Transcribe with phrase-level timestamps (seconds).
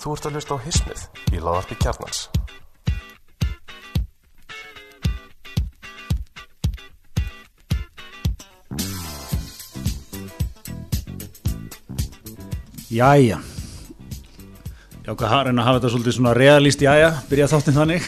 [0.00, 1.00] Þú ert að hlusta á Hismið
[1.34, 2.20] í laðarpi kjarnans.
[12.90, 13.38] Jæja.
[15.06, 18.02] Já, hvað har- reyna að hafa þetta svolítið svona realist jæja, byrja þáttinn þannig.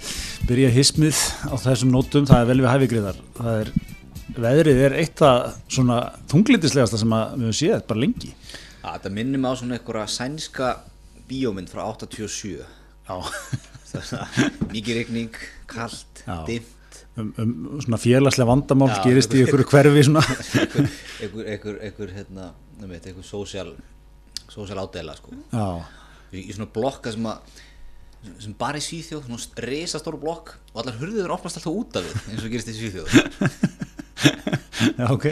[0.48, 3.16] Byrja hismið á þessum nótum það er vel við hæfigriðar.
[3.36, 3.70] Það er,
[4.38, 5.98] veðrið er eitt það svona
[6.30, 8.30] þunglitislegasta sem að við höfum séð bara lengi
[8.88, 10.68] Já, þetta minnum á svona einhverja sænska
[11.28, 12.54] bíómynd frá 87
[13.04, 13.16] Já,
[13.88, 14.38] Þess að
[14.72, 15.36] mikið rigning,
[15.68, 16.38] kalt, Já.
[16.48, 16.96] dimmt.
[17.18, 20.22] Um, um svona félagslega vandamál Já, gerist í einhver- einhverju hverfi svona.
[21.24, 22.50] Einhver, einhver, hérna,
[22.80, 23.74] nefnir, einhver sósjál
[24.48, 25.36] sósjál ádela sko.
[25.52, 25.66] Já,
[26.32, 27.64] í, svona blokka sem að
[28.42, 32.32] sem bara í Svíþjóð, svona risastóru blokk og allar hurðiður opnast alltaf út af við
[32.32, 33.08] eins og gerist í Svíþjóð.
[34.98, 35.28] Já, ok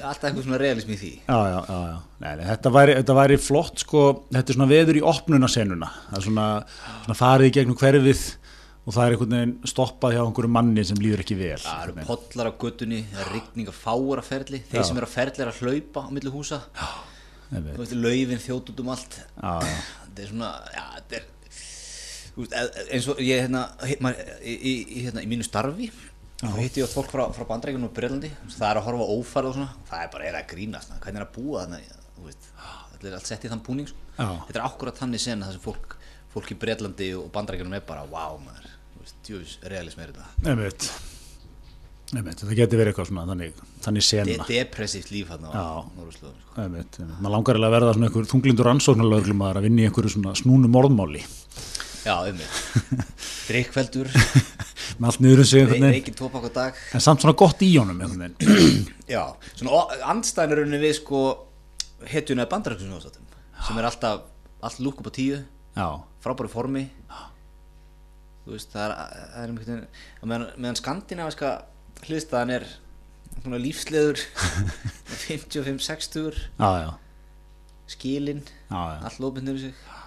[0.00, 1.10] alltaf eitthvað svona realismi í því.
[1.28, 1.98] Já, já, já, já.
[2.24, 6.26] Nei, þetta, væri, þetta væri flott sko, þetta er svona veður í opnunasenuna það er
[6.28, 6.46] svona,
[7.04, 8.24] svona farið í gegnum hverfið
[8.84, 12.06] og það er einhvern veginn stoppað hjá einhverju manni sem líður ekki vel það eru
[12.08, 14.60] pollar á göttunni, það er rigning að fáur að ferli.
[14.70, 14.86] Þeir Já.
[14.88, 16.60] sem eru að ferli er að hlaupa á milli húsa.
[17.54, 19.20] Laufin þjótt út um allt.
[19.38, 19.78] Já, já.
[20.08, 20.50] þetta er svona,
[20.96, 21.30] þetta er
[22.34, 25.90] e- e- eins og ég hérna, í, í, í, hérna, í mínu starfi
[26.52, 29.50] þá hitti ég á fólk frá, frá bandreikunum og Breitlandi það er að horfa ófærð
[29.50, 29.76] og svona.
[29.90, 31.66] Það er bara er að grínast, hvernig er að búa
[32.24, 32.48] veist,
[32.94, 34.10] þetta er allt sett í þann búning sko.
[34.16, 35.96] Þetta er akkurat þannig sen það sem fólk
[36.34, 38.70] fólk í Breitlandi og bandreikunum er bara wow, maður,
[39.26, 40.50] djúvis realism er þetta.
[40.50, 40.88] Einmitt.
[42.14, 45.46] þetta getur verið eitthvað svona þannig, þannig De sena depressíft líf hann
[46.14, 46.32] sko.
[46.58, 51.22] Maður langar að verða svona einhver þunglindur ansóknarlöglum að vinna í einhverju svona snúnu morðmáli
[52.04, 52.48] já, um mig
[53.48, 54.10] drikkveldur,
[54.98, 56.80] með allt niður um sig reykinn tópak á dag.
[56.94, 58.00] En samt svona gott í honum
[59.14, 59.24] Já,
[59.54, 61.24] svona andstæðinurinn við sko
[62.08, 63.24] hetjuna bandaræksunjóðsátum
[63.64, 64.26] sem er alltaf,
[64.64, 65.40] allt lúk upp á tíu.
[65.74, 65.88] Já,
[66.24, 66.88] frábæru formi.
[68.44, 68.96] Þú veist, það er,
[69.32, 71.52] það er að meðan, meðan skandinaviska
[72.04, 72.66] hliðstæðan er
[73.40, 74.20] svona lífsleður
[75.24, 76.90] 55-60 já, já,
[77.90, 78.98] skilin, já, já.
[79.08, 80.03] allt lópið nefnir sig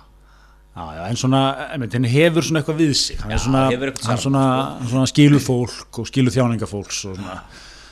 [0.77, 1.41] Já, en svona,
[1.73, 3.63] henni hefur svona eitthvað við sig hann, er Já, svona,
[4.05, 4.43] hann svona,
[4.85, 7.37] svona skilur fólk og skilur þjáningafólks og svona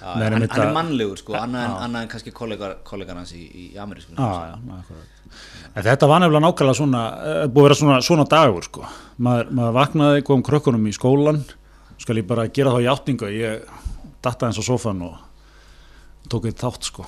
[0.06, 3.66] Já, hann, hann er mannlegur sko, annað en, en kannski kollegar, kollegar hans í, í
[3.82, 4.14] amerísku.
[5.74, 8.86] En þetta var nefnilega nákvæmlega svona, eh, búið að vera svona, svona dagur sko.
[9.18, 11.42] Maður, maður vaknaði, kom krökkunum í skólan,
[11.98, 13.66] skal ég bara gera þá í átningu, ég
[14.22, 15.18] datta eins á sofan og
[16.30, 17.08] tók eitt þátt sko.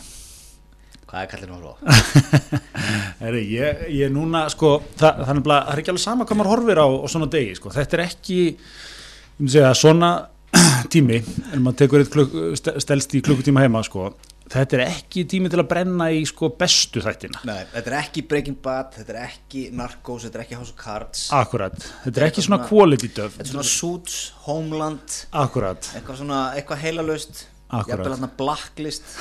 [1.08, 1.98] Hvað er kallinu horfa?
[3.24, 6.82] Heri, ég, ég núna sko, það, það, er er ekki alveg sama hvað maður horfir
[6.84, 7.72] á, á svona degi sko.
[7.72, 10.12] Þetta er ekki, ég myndi segja, svona
[10.94, 11.22] tími,
[11.54, 14.12] en maður tekur eitt stelst í klukkutíma heima sko.
[14.52, 17.42] Þetta er ekki tími til að brenna í sko bestu þættina.
[17.48, 20.80] Nei, þetta er ekki Breaking Bad, þetta er ekki Narcos, þetta er ekki House of
[20.80, 21.76] Cards Akkurat,
[22.06, 26.84] þetta er ekki svona quality döf Þetta er svona Suits, Homeland Akkurat, eitthvað svona, eitthvað
[26.84, 27.48] heilalöst.
[27.72, 29.04] Jafnvel hérna Blacklist.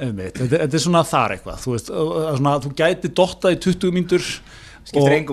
[0.00, 1.58] Þetta, þetta er svona þar eitthvað.
[1.60, 4.28] Þú, veist, og- og svona, þú gæti dottað í 20 mínútur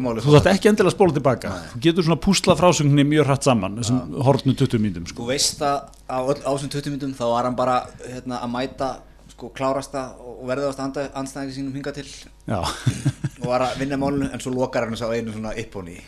[0.04, 3.48] máli, þú þátt ekki endilega að spóla tilbaka þú getur svona púslað frásögninni mjög hratt
[3.48, 5.24] saman þessum horfnu 20 mínútum sko.
[5.24, 5.78] Þú veist að
[6.12, 6.18] á
[6.52, 8.90] ásum 20 minnum þá var hann bara hérna, að mæta
[9.38, 12.08] sko klárasta og verðast andstæðingi sínum hinga til.
[12.50, 12.58] Já,
[13.42, 16.00] og var að vinna málinu en svo lokar hann þess á einu svona ippóni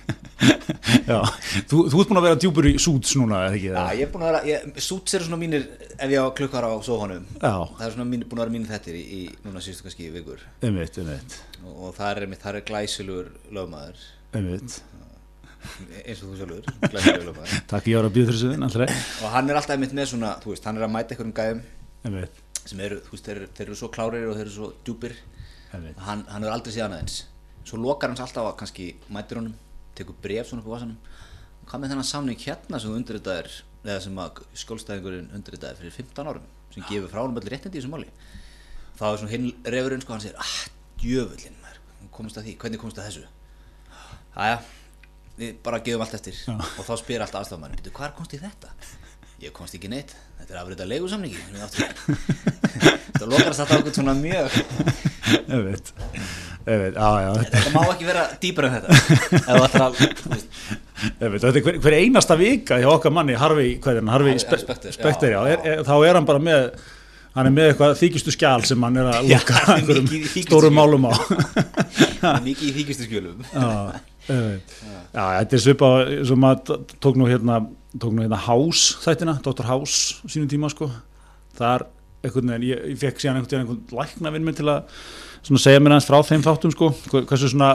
[1.12, 1.20] já.
[1.70, 3.70] Þú, þú ert búin að vera djúpur í súts núna eða ekki?
[3.70, 6.66] Já, ég er búin að vera, ég, Suits eru svona mínir ef ég á klukkar
[6.66, 7.54] á sófanum Já.
[7.78, 10.46] það er svona mín, búin að vera mínir þettir í, í núna síðustu kannski vikur.
[10.66, 14.06] Einmitt, einmitt, og, og það er, er glæsilegur lögmaður.
[14.40, 14.80] Einmitt.
[16.06, 16.70] Eins og þú sjálfur,
[17.72, 18.86] takk ég ára að býða þessu
[19.28, 21.60] og hann er alltaf einmitt með svona, þú veist, hann er að mæta einhverjum gæðum
[22.08, 25.18] einmitt, sem eru, þú veist, þeir, þeir eru svo klárir og þeir eru svo djúpir.
[25.74, 27.24] Hann, hann er aldrei síðan aðeins
[27.70, 29.56] svo lokar hans alltaf að kannski mætir honum
[29.98, 30.98] tekur bref svona upp á vasanum.
[31.70, 33.50] Hvað með þennan samning hérna sem undirritaðir
[33.84, 37.84] eða sem að skjólstæðingurinn undirritaðir fyrir 15 árum sem gefur frá honum allir réttindi í
[37.84, 38.10] þessu máli?
[38.98, 40.56] Þá er svona hinn refurinn sko hann segir ah,
[41.04, 41.84] djöfullin maður,
[42.16, 43.28] komast að því, hvernig komast að þessu?
[44.40, 44.58] Aðja,
[45.38, 48.74] við bara gefum allt eftir og þá spyr alltaf aðstafmann hvað komst í þetta?
[49.44, 51.72] Ég komst ekki neitt, þetta er afrið að leigusamningi það.
[53.30, 54.60] Lokar alltaf okkur svona mjög.
[55.50, 55.92] Einmitt,
[56.66, 57.32] einmitt, já, já.
[57.40, 59.90] Þetta þetta má ekki vera dýpar en þetta.
[60.30, 60.62] Veist,
[61.00, 64.40] Einmitt, þetta er hver, hver einasta vika hjá okkar manni Harvey, hvað er hann, Harvey
[64.42, 66.66] Spe Specter, Specter, já, já, er, þá er hann bara með
[67.38, 70.10] hann er með eitthvað þykistu skjál sem hann er að lukka er einhverjum
[70.44, 71.14] stórum málum á.
[72.48, 73.46] Mikið í þýkistu einmitt.
[75.14, 75.92] já, þetta er svipa
[76.28, 77.62] sem maður tók nú hérna
[77.98, 79.66] tók nú hérna House þættina, Dr.
[79.70, 80.90] House sínum tíma sko.
[81.58, 81.88] Þar
[82.24, 84.86] einhvern veginn, ég, ég fekk síðan einhvern veginn læknavinn minn til að
[85.50, 87.72] segja mér aðeins frá þeim þáttum sko, hversu svona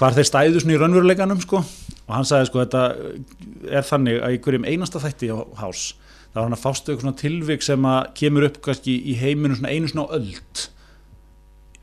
[0.00, 1.62] hvar þeir stæðu svona í raunveruleikanum sko.
[2.06, 2.84] Og hann sagði sko þetta
[3.70, 5.90] er þannig að í hverjum einasta þætti á hás
[6.30, 9.58] þá er hann að fástu eitthvað svona tilvik sem að kemur upp kannski í heiminum
[9.58, 10.64] svona einu svona á öld.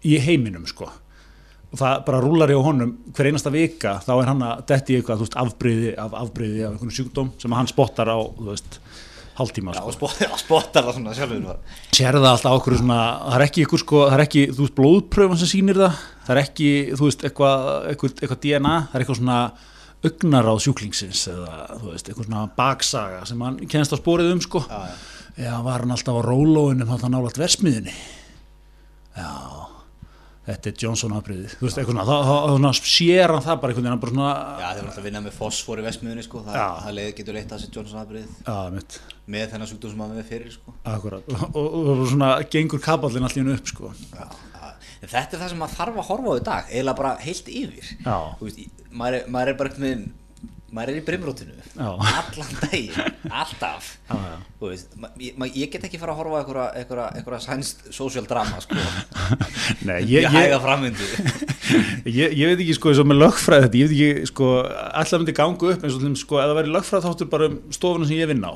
[0.08, 0.90] Í heiminum sko
[1.68, 5.00] og það bara rúlar í honum hver einasta vika þá er hann að detti í
[5.02, 8.18] eitthvað afbreyði af afbreyði af einhvern sjúkdóm sem hann spottar á
[9.38, 10.10] hálftíma Já, sko.
[10.44, 11.44] spottar, það svona sjálfur
[11.94, 14.76] sér það alltaf okkur svona það er ekki ykkur sko, það er ekki þú veist,
[14.80, 19.06] blóðpröfan sem sýnir það það er ekki, þú veist, eitthvað, eitthvað, eitthvað DNA það er
[19.06, 19.40] eitthvað svona
[20.08, 24.44] augnar á sjúklingsins eða þú veist, eitthvað svona baksaga sem hann kennst á spórið um
[24.46, 24.98] sko Já, já.
[25.38, 27.94] Já, var hann alltaf á rólóinum hann versmiðinni
[29.18, 29.77] Já
[30.48, 33.92] Þetta er Johnson afbreyðið Þú veist, eitthvað svona, þá- sér hann það bara einhvern veginn
[33.92, 34.28] hann bara svona
[34.62, 36.44] Já, þeir voru alltaf að vinna með fósfor í vestmiðunni sko.
[36.46, 36.68] það, Já.
[36.86, 39.00] það leið, getur leitt að sér Johnson aðbrið Já, mitt,
[39.36, 40.76] með þennan sjúkdóm sem maður með fyrir sko.
[40.94, 44.72] akkurat og, og, og, og svona gengur kapallin allir upp sko Já, já.
[45.04, 47.52] En þetta er það sem maður þarf að horfa á í dag eiginlega bara heilt
[47.52, 48.18] yfir Já.
[48.40, 50.08] Þú veist, í- maður, er, maður er bara einhvern veginn
[50.76, 53.94] maður er í brimrótinu allan daginn, alltaf.
[54.10, 54.36] Já, já.
[54.62, 58.76] Veist, ma, ég, ég get ekki fara að horfa einhverja sænst social drama sko.
[59.88, 61.10] Nei, ég, ég, hæga ég, framvindu.
[62.08, 65.20] Ég, ég veit ekki sko eins og með lögfræði þetta, ég veit ekki sko allar
[65.20, 68.08] myndi ganga upp eins og dæmis, sko ef það væri lögfræði þáttur bara um stofuna
[68.08, 68.54] sem ég vinn á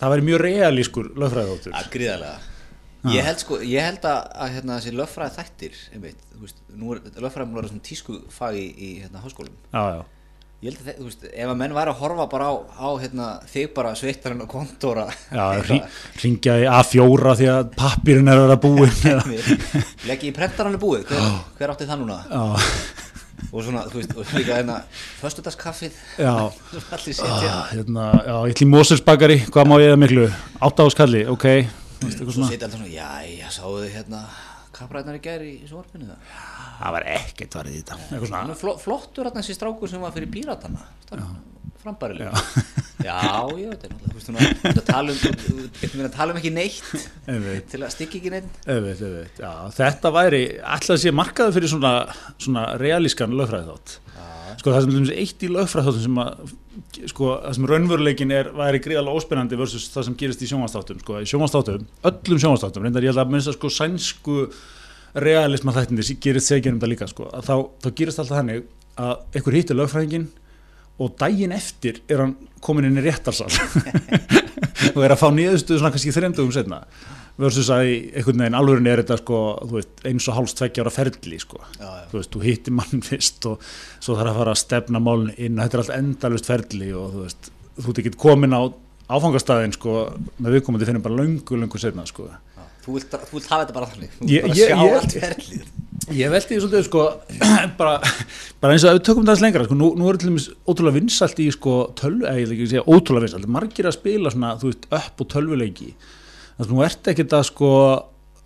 [0.00, 4.56] það væri mjög realískur lögfræði þáttur að gríðarlega ég held sko, ég held að, að
[4.56, 9.52] hérna, þessi löffræði þættir veist, nú er að svona tísku fag í, í hérna, háskólum
[9.68, 10.02] Já, já
[10.62, 12.88] ég held að, þe- þú veist, ef að menn væri að horfa bara á, á
[13.02, 15.46] hérna, þig bara sveittarinn og kontóra Já,
[16.22, 21.08] ringja í A4 því að pappirinn er að vera búinn eða- leggi í prentarannu búið.
[21.10, 21.26] Hver,
[21.58, 22.20] hver átti það núna?
[22.30, 22.44] Já,
[23.52, 24.76] og svona, þú veist, og líka hérna
[25.18, 30.28] föstudagskaffið Ah, hérna, já, ég ætli í Moselsbakari, hvað má ég það miklu?
[30.62, 31.46] Átta áskalli, ok.
[31.98, 34.22] Þú veist, eitthvað svona, já, já, sáðu þið hérna
[34.76, 36.34] kappræðnar í gæri í svorfinu það
[36.82, 37.96] Það var ekkert varðið í þetta.
[38.18, 40.86] Er fló, flottur hérna þessi strákur sem var fyrir píratana
[41.82, 42.30] frambærilega
[43.08, 43.18] já,
[43.58, 46.92] ég veit það, þú veist, þú veist að tala um ekki neitt
[47.72, 49.02] til að stikki ekki neitt einmitt,
[49.40, 51.92] já, Þetta væri alltaf sé markaði fyrir svona,
[52.38, 53.98] svona realískan lögfræði þátt
[54.60, 56.54] Sko það sem eitt í lögfræði þáttum sem að
[57.10, 61.18] sko það sem raunveruleikin er væri gríðalega óspennandi versus það sem gerist í sjónvastáttum sko,
[61.20, 64.36] í sjónvastáttum, öllum sjónvastáttum reyndar ég held að minnst að sko sænsku
[65.22, 67.54] realisma þættindir gerist segja um það líka sko, þá,
[67.84, 68.64] þá gerist alltaf þannig
[69.02, 70.28] að einhver hittir lögfræðingin
[71.02, 73.48] og daginn eftir er hann komin inn í réttarsal
[74.94, 76.82] og er að fá niðurstuðu svona kannski þreymdugum setna
[77.40, 79.38] versus að í einhvern veginn alvörin er þetta sko,
[79.72, 82.04] veist, eins og hálfs tveggja ára ferli sko, Já, já.
[82.12, 83.64] þú veist, þú hittir mann fyrst og
[84.02, 87.24] svo þarf að fara að stefna málun inn þetta er allt endalust ferli og þú
[87.26, 87.50] veist,
[87.80, 88.62] þú ert ekki komin á
[89.12, 89.96] áfangastæðin sko,
[90.40, 92.28] með viðkomandi finnum bara löngu, löngu setna sko.
[92.30, 94.12] Já, þú vilt, þú vilt hafa þetta bara þannig.
[94.20, 95.66] Þú Ég- vilt bara ég- sjá ég- allt ferlið.
[96.18, 97.02] Ég veldi því svolítið sko
[97.80, 97.92] bara,
[98.62, 100.96] bara eins og ef við tökum aðeins lengra sko, nú, nú er til dæmis ótrúlega
[100.96, 104.54] vinsalt í sko tölvu, eða ég vil ekki segja ótrúlega vinsalt margir að spila svona,
[104.58, 105.92] þú veist, upp og tölvuleiki
[106.62, 107.70] þannig að nú ert ekkert að sko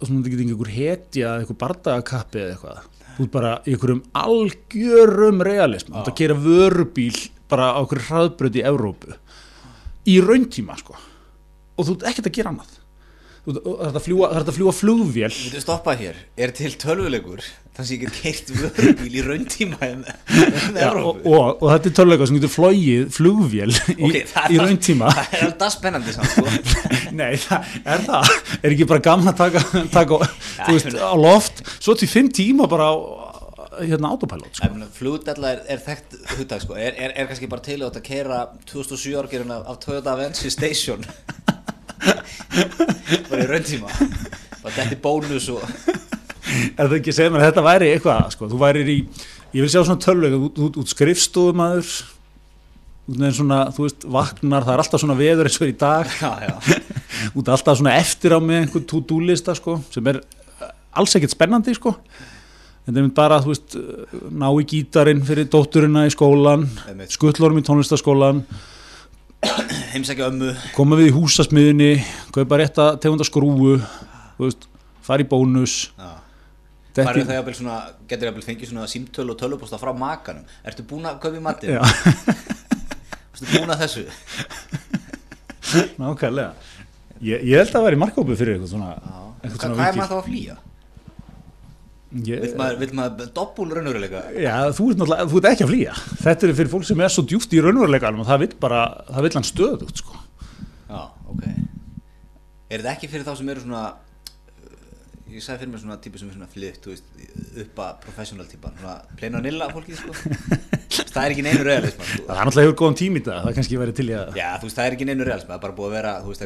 [0.01, 2.81] svona þetta getur einhver hetja eða einhver bardagakappi eða eitthvað.
[3.17, 7.21] Þú ert bara í einhverjum algjörum realism, þú að kera vörubíl
[7.51, 9.17] bara á einhverju hraðbröð í Evrópu.
[10.07, 10.99] Í rauntíma sko.
[11.77, 12.77] Og þú ert ekkert að gera annað
[13.47, 14.01] hægt
[14.51, 15.31] að fljúga flugvél.
[15.31, 17.45] Við veitum stoppað hér, er til tölvuleikur
[17.77, 20.07] þannig að ég get keirt vörubíl í rauntíma með,
[20.73, 24.55] með Já, og, og, og þetta er töluleika sem getur flogið flugvél í, Ok, það
[24.55, 25.13] í rauntíma.
[25.19, 26.47] Það er alltaf spennandi samt sko.
[27.21, 28.33] Nei, það er það?
[28.63, 31.65] Er ekki bara gaman að taka, taka þú veist, á loft?
[31.77, 32.95] Svo til fimm tíma bara á
[33.83, 34.73] hérna autopilot sko.
[34.97, 36.79] Flugdella er, er þekkt hugtak sko.
[36.81, 41.05] Er, er, er kannski bara til að keira 2007 árgerinn af, Toyota Avensis Station
[43.31, 45.65] bara í rauntíma bara þetta er bónus og
[46.47, 48.97] Er það ekki að segja mér að þetta væri eitthvað sko, Þú værir í,
[49.57, 51.89] ég vil sjá svona töluleika út, út, út skrifstofumæður
[53.07, 56.15] út með svona, þú veist, vaknar það er alltaf svona veður eins og í dag.
[56.19, 56.79] Já, já.
[57.39, 61.35] út alltaf svona eftir á með einhvern to-do lista sko, sem er eh, alls ekkert
[61.37, 61.95] spennandi sko.
[62.87, 66.67] Þetta er mynd bara þú veist eh, ná í gítarinn fyrir dótturina í skólan
[67.11, 68.43] skuttlórum í tónlistaskólan
[69.93, 71.91] heimsækja ömmu koma við í húsasmiðinni
[72.35, 73.27] kaupa rétt að tegunda
[74.39, 74.69] veist,
[75.05, 76.13] fara í bónus já.
[76.97, 77.77] Er- það svona,
[78.09, 81.77] getur jafnvel fengið svona símtölu og tölupósta frá makanum ertu búin að kaupa í matinn?
[81.77, 81.83] Já,
[83.37, 84.05] ertu búin að þessu?
[86.01, 86.53] nákvæmlega
[87.21, 88.95] ég, ég held að það væri markópið fyrir eitthvað svona,
[89.45, 90.57] hvað er maður þá að flýja?
[92.15, 94.21] Ég- Vill maður, vill maður doppul raunveruleika?
[94.39, 95.01] Já, þú ert
[95.33, 98.23] þú ert ekki að flýja Þetta er fyrir fólk sem er svo djúft í raunveruleikanum
[98.23, 100.15] og það vill bara, það vill hann stöðugt sko.
[100.87, 101.01] Já,
[101.35, 101.43] ok
[102.71, 106.19] Er þetta ekki fyrir þá sem eru svona uh, ég sagði fyrir mér svona típu
[106.23, 107.07] sem er svona flytt, þú veist,
[107.67, 110.15] upp að professional típan, svona plain vanilla fólkið, sko
[111.13, 113.79] það er ekki neinu realism, sko Það er náttúrulega hefur góðan tími þetta, það kannski
[113.83, 115.77] verið til í að Já, þú veist, það er ekki neinu realism, það er bara
[115.79, 116.43] búið að vera, þú veist,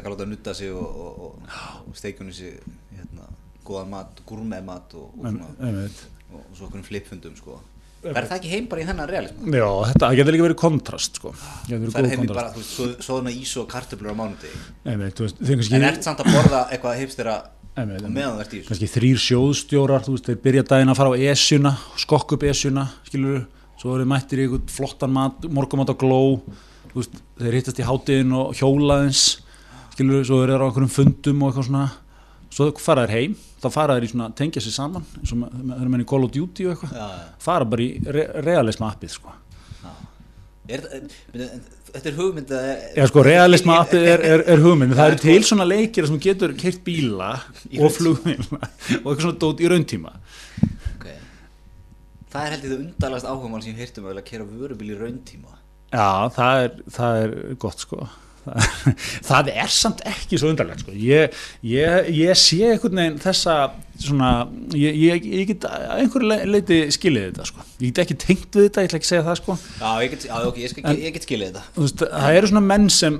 [3.70, 6.02] góðan mat, gúrmeð mat og, og, svona, Einmitt.
[6.30, 7.60] og, og svo okkur flipfundum, sko.
[8.00, 9.48] Verður það ekki heim bara í þennan realism?
[9.52, 11.32] Já, þetta það getur líka verið kontrast sko.
[11.68, 14.60] Verið Það er heim í bara, þú veist, svo- svoðna ís og kartöflur á mánudegi.
[14.88, 15.42] Einmitt, veist,
[15.76, 18.68] En ert samt að borða eitthvað Einmitt, á meðan þú ert í þessu?
[18.70, 21.72] Kannski þrýr sjóðstjórar þú veist, þeir byrja daginn að fara á esjuna
[22.02, 23.44] skokk upp esjuna, skilur
[23.80, 26.18] svo eru mættir í einhvern flottan mat morgumat á gló,
[26.96, 29.22] veist, þeir hittast í hátiðin og hjólaðins
[29.94, 31.84] skilur, svo eru þeir á einhverjum fundum og eitthvað svona
[32.50, 35.52] svo fara þeir heim, þá fara þeir í svona tengja sér saman, eins og með-
[35.60, 38.90] með- þeir eru menn í Call of Duty og eitthvað, fara bara í re realisma
[38.94, 39.36] appið sko.
[40.70, 41.54] Er, er, er,
[41.90, 44.94] þetta er hugmynd að Já sko, realisma appið er, er, er hugmynd.
[44.94, 47.30] Það eru til svona leikir sem getur keirt bíla
[47.80, 50.12] og flugmíla og eitthvað svona dót í rauntíma
[50.94, 51.16] okay.
[52.30, 55.00] Það er held ég það undarlegast áhugamál sem ég hýrt um að kera vörubíl í
[55.00, 55.56] rauntíma
[55.90, 57.34] Já, það er, það er
[57.66, 58.04] gott sko
[59.28, 60.96] það, er samt ekki svo undarlegt sko.
[60.96, 63.56] Ég, ég, ég sé einhvern veginn þessa
[64.00, 64.30] svona,
[64.72, 67.64] ég, ég, ég get einhverju le- leiti skilið þetta sko.
[67.78, 69.58] Ég get ekki tengt við þetta, ég ætla ekki að segja það sko.
[69.80, 71.66] Já, ég get, já, okay, skal, ég get skilið þetta.
[71.80, 73.18] veist, það eru svona menn sem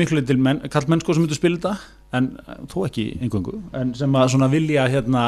[0.00, 1.78] miklu til menn, kall menn sko sem myndu spila þetta
[2.16, 5.24] en eh, þó ekki einhverju en sem að svona vilja hérna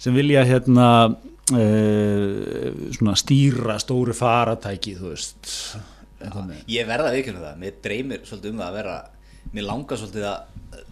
[0.00, 5.50] sem vilja hérna uh, svona stýra stóru faratæki þú veist
[6.20, 8.96] já, Ég verða að viðkynna það, mér dreymir svolítið um það að vera
[9.50, 10.84] Mér langar svolítið að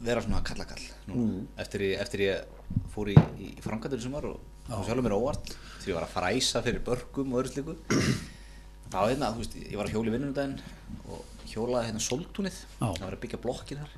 [0.00, 1.40] vera svona kallakall mm.
[1.60, 2.60] eftir, eftir ég
[2.94, 4.38] fór í, í frangatur sem var og,
[4.70, 7.74] og sjálfur mér óvart því ég var að fræsa fyrir börgum og öðru slíku.
[8.90, 10.56] Þá hérna, þú veist, ég var að hjóla í vinnundaginn
[11.12, 13.92] og hjólaði hérna soltúnið það var að byggja blokkið þar.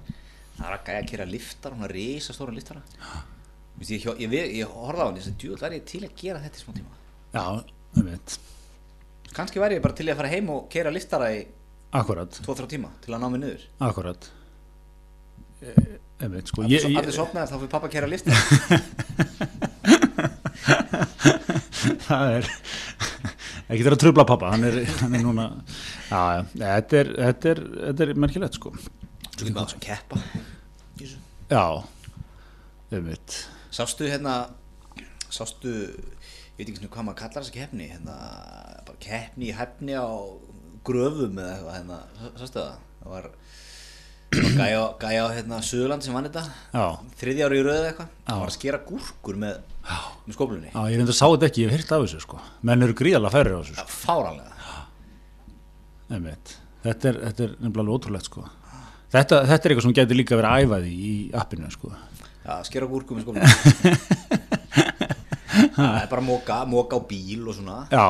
[0.56, 2.82] Það var að gæja að kera liftar, hún að reysa stóra liftara.
[2.92, 6.02] Þú veist, ég, ég, ég, ég horfði á hann, ég sagði, djúvel væri ég til
[6.04, 6.98] að gera þetta í smá tíma?
[7.32, 7.44] Já,
[8.02, 8.36] um veit,
[9.36, 11.42] kannski væri ég bara til að fara heim og kera liftara í
[11.92, 12.40] akkurat.
[12.46, 13.62] 2-3 tíma til að ná mig niður.
[13.88, 14.22] Akkurat.
[15.62, 16.62] Veit, sko.
[16.62, 18.40] So, allir ég, sopnaði þá fyrir pappa að kera liftara
[22.06, 22.48] það er
[23.72, 25.46] ekki þeirra að trubla pappa hann er, hann er núna
[26.10, 28.74] já, já, þetta er, þetta er, þetta er merkilegt sko.
[28.76, 30.16] Svo getur maður að keppa
[31.52, 31.64] já,
[32.98, 33.38] um veit
[33.72, 34.34] sástu hérna
[35.32, 38.14] sástu ég veit ekki hvað maður kallar þessa keppni hérna,
[38.86, 40.06] bara keppni í hefni á
[40.86, 42.76] gröfum eða eitthvað hérna, sá- sástu það?
[43.02, 43.26] Það var,
[44.32, 46.44] var gæja, gæja á hérna Suðurland sem vann þetta.
[46.72, 46.86] Já,
[47.20, 48.10] þriðja ári í röðu eitthvað.
[48.30, 49.60] Það var að skera gúrkur með,
[50.26, 52.40] með skóplunni já, ég reynda að sá þetta ekki, ég hef hýrt af þessu sko.
[52.70, 53.88] Menn eru gríðalega færir á þessu sko.
[54.06, 54.50] fáranlega
[56.22, 58.42] veit þetta er, þetta er nefnilega ótrúlegt sko.
[59.12, 61.92] Þetta, þetta er eitthvað sem getur líka að æfa því í appinu sko.
[62.42, 63.48] Já, skera gúrku með skóplunni
[65.76, 67.78] það er bara móka, móka á bíl og svona.
[67.92, 68.06] Já.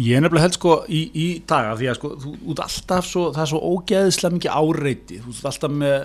[0.00, 3.24] Ég er nefnilega held sko í, í daga því að sko þú út alltaf svo,
[3.34, 5.96] það er svo ógeðislega mikið áreiti, þú veist alltaf með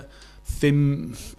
[0.46, 0.82] fimm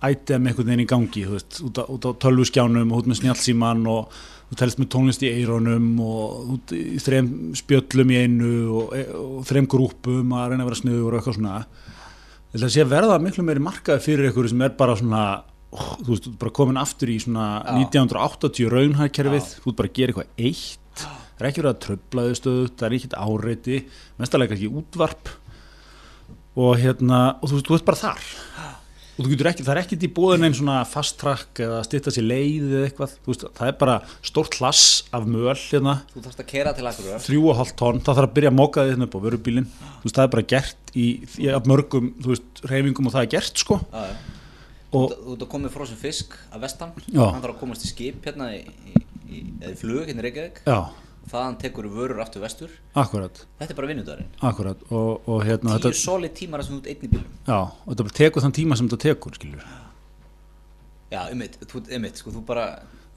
[0.04, 3.22] item einhvern veginn í gangi, þú veist, út á, út á tölvuskjánum og út með
[3.22, 8.54] snjálsíman og þú telst með tónlist í eironum og út í þreim spjöllum í einu
[8.80, 11.62] og, og þreim grúpum að reyna að vera sniður og eitthvað svona.
[12.48, 15.24] Ég held að sé að verða miklu meiri markaði fyrir ykkur sem er bara svona
[15.44, 19.92] ó, þú veist, þú ert bara komin aftur í svona 1980 raunhækkerfið, þú ert bara
[19.92, 20.87] að gera eitthvað eitt
[21.38, 23.80] það er ekki verið að tröfla þau stöðu það er ekkert áreiti,
[24.18, 25.34] mestalega ekki útvarp.
[26.58, 28.28] Og hérna og þú veist, þú ert bara þar.
[29.18, 32.12] Og þú getur ekki, það er ekkert í bóðin einn svona fast track eða stytta
[32.14, 33.96] sér leið eða eitthvað, þú veist, það er bara
[34.30, 34.84] stórt hlass
[35.18, 35.96] af möl hérna.
[36.12, 38.58] Þú þarfst að kera til akkur þrjú og hálft tonn, það þarf að byrja að
[38.60, 41.08] móka því hérna upp á vörubílinn, þú veist, það er bara gert í,
[41.42, 43.80] í mörgum, þú veist, reyfingum og það er gert, sko.
[44.98, 46.94] Og Þú ert að koma með frosin fisk af vestan.
[47.10, 47.26] Já.
[47.26, 48.62] hann þarf að komast í skip hérna í,
[48.94, 50.62] í, í, í flug hérna í Reykjavík.
[50.70, 50.78] Já,
[51.32, 52.74] þaðan tekur vörur aftur vestur.
[52.98, 53.42] Akkurat.
[53.60, 56.92] Þetta er bara vinnudagurinn akkurat, og, og hérna tíu þetta, solid tímar sem þú ert
[56.94, 59.66] einn í bílum já, og þetta tekur þann tíma sem þetta tekur, skilur.
[61.12, 62.68] Já, einmitt, þú, einmitt, sko, þú bara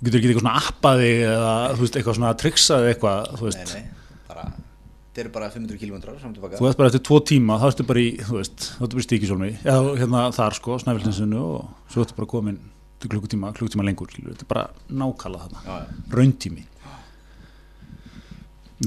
[0.01, 4.45] þú getur ekki eitthvað svona appaði eða, veist, eitthvað svona triksaði eitthvað, nei, nei, bara
[4.51, 8.11] þetta eru bara 500 km þú veist bara eftir tvo tíma, þá ertu bara í,
[8.25, 12.17] þú veist, þá ertu bara í stíkisólmi, eða hérna þar, sko, snæfiltinsinu og svo ertu
[12.19, 12.61] bara komin
[13.01, 14.65] klukkutíma, klukkutíma lengur, skilur, þetta er bara
[15.03, 15.79] nákalla þarna.
[16.15, 16.67] rauntími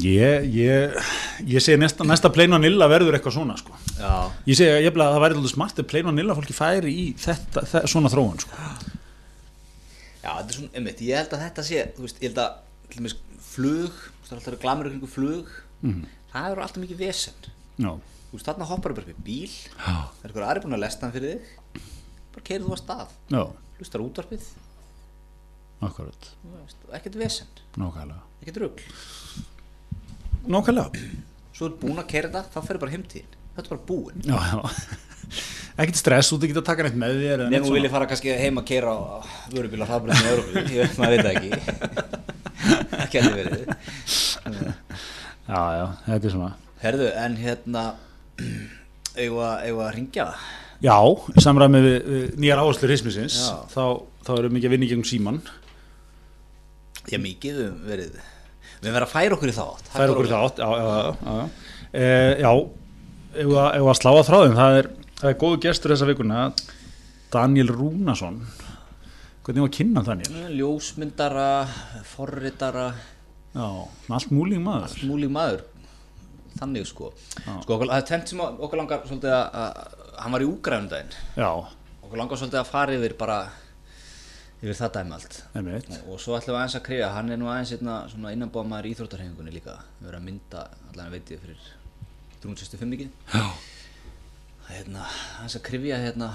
[0.01, 0.95] ég, ég
[1.45, 3.75] ég segi næsta, næsta plain vanilla verður eitthvað svona sko.
[4.47, 7.91] ég segi að það væri alltaf smart að plain vanilla fólki færi í þetta, þetta
[7.91, 8.57] svona þróun sko.
[10.23, 12.57] já, þetta er svona, einmitt, ég held að þetta sé veist, ég held að,
[12.95, 13.15] dæmis,
[13.53, 15.53] flug veist, það er alltaf glamur ykkur flug.
[15.83, 16.03] Mhm.
[16.33, 17.49] það eru alltaf mikið vesen.
[18.33, 19.51] Veist, þarna hoppar upp í bíl.
[19.77, 20.09] Já.
[20.09, 21.83] það er eitthvað aðri búin að lesta hann fyrir þig.
[22.33, 23.11] Bara keirðu þú að stað.
[23.29, 23.43] Já,
[23.77, 24.47] hlustar útvarpið,
[26.63, 27.51] veist, ekkert vesen.
[28.41, 28.81] Ekkert rugl,
[30.49, 31.03] Nákvæmlega.
[31.53, 34.37] Svo er búin að keira þetta þá ferðu bara heimtíðin, þetta er bara búin Já,
[34.51, 34.59] já.
[35.73, 37.77] Ekkert stress, þú ekki að taka neitt með þér nefnum svona.
[37.79, 38.97] viljið fara kannski heim að keira á
[39.53, 41.51] vörubíla hraðbreyðinu í Európu, ég veit það ekki.
[42.93, 43.63] Það getur verið.
[45.47, 46.51] Já, já, þetta er svona.
[46.83, 47.85] Herðu, en hérna
[49.17, 50.27] eigum við að, við ringja
[50.83, 50.97] Já,
[51.31, 53.57] í samræmi við, við nýjar áherslur hismisins Já.
[53.71, 53.83] þá,
[54.27, 55.37] þá erum mikið að vinna í gegnum síman
[57.07, 58.17] já, mikið við verið
[58.83, 61.35] við verið að færa okkur í þátt er okkur í þátt Já, já, já, já,
[61.39, 61.45] já.
[61.93, 62.05] E,
[62.43, 62.51] já
[63.33, 64.55] ef að, ef að sláða frá þeim.
[64.59, 64.89] Það er,
[65.21, 66.39] það er góðu gestur þessa vikuna
[67.33, 68.41] Daniel Rúnason
[69.43, 70.43] Hvernig var að kynna Daniel?
[70.55, 71.47] ljósmyndara,
[72.07, 72.85] forritara.
[73.53, 73.65] Já,
[74.15, 74.93] allt múling maður.
[75.03, 75.65] Múlík maður.
[76.55, 77.09] Þannig sko,
[77.41, 80.47] sko okkur, það er tvent sem að- okkur langar svolítið að, að hann var í
[80.47, 81.49] úgrænum daginn Já,
[82.05, 83.37] okkur langar svolítið að fara yfir bara
[84.63, 85.37] yfir það dæmi allt.
[85.59, 85.89] Einmitt.
[86.07, 88.93] Og svo ætlum við aðeins að krifja, hann er nú aðeins einna, svona innanbóðmaður í
[88.95, 89.75] íþróttarhefingunni líka.
[89.99, 91.65] Við erum að mynda, allan veit ég fyrir
[92.45, 93.09] 365 mikið.
[94.69, 95.09] Hérna,
[95.41, 96.31] aðeins að krifja hérna,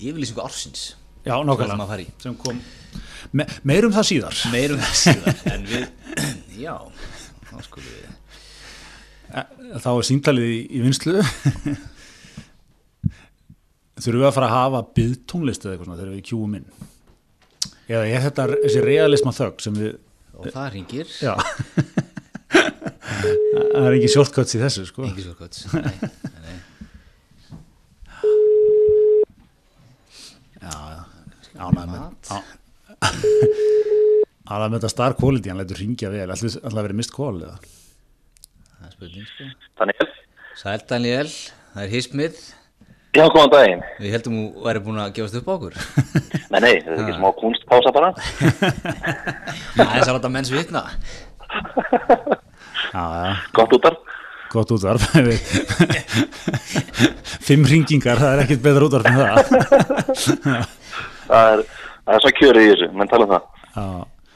[0.00, 0.88] yfirlýsingu ársins.
[1.20, 2.06] Já í.
[2.22, 2.56] sem kom
[3.36, 4.38] Me, Meirum það síðar.
[4.54, 5.84] Meirum það síðan en við,
[6.64, 6.72] já
[7.50, 8.08] þá skulum við
[9.30, 9.42] E,
[9.78, 11.20] Þá er síntalið í, í vinslu
[14.00, 16.66] Þurfum við að fara að hafa byggtónlist eða eitthvað svona þegar við kjúum inn
[17.90, 19.96] Eða er þetta þessi realisma þögg sem við
[20.40, 21.34] og það ringir, Já.
[23.70, 25.02] Það er ekki shortcuts í þessu sko.
[30.60, 31.02] Já, já
[31.60, 31.90] Ánægð
[34.70, 36.30] með þetta star quality, hann lætur ringja vel.
[36.30, 37.56] Alltaf að vera mist call eða?
[38.76, 39.44] Það er spurning sko.
[39.80, 40.08] Daniel?
[40.60, 41.30] Sæl Daniel,
[41.72, 42.34] það er hismið
[43.10, 43.80] Já, góðan daginn.
[43.98, 45.74] Við heldum þú væri búin að gefast upp á okkur
[46.50, 48.10] Nei, nei, þetta er ekki smá kunstpása bara.
[49.74, 50.82] Það er svolítið að menns vitna
[52.94, 53.94] Já, já, Gott útar.
[54.50, 55.00] gott útvarp
[57.46, 59.34] Fimm ringingar, það er ekkit betra útvarp en það
[61.30, 61.58] Það er,
[62.06, 63.44] það er svo kjörið í þessu, menn tala um það.
[63.74, 63.84] Já,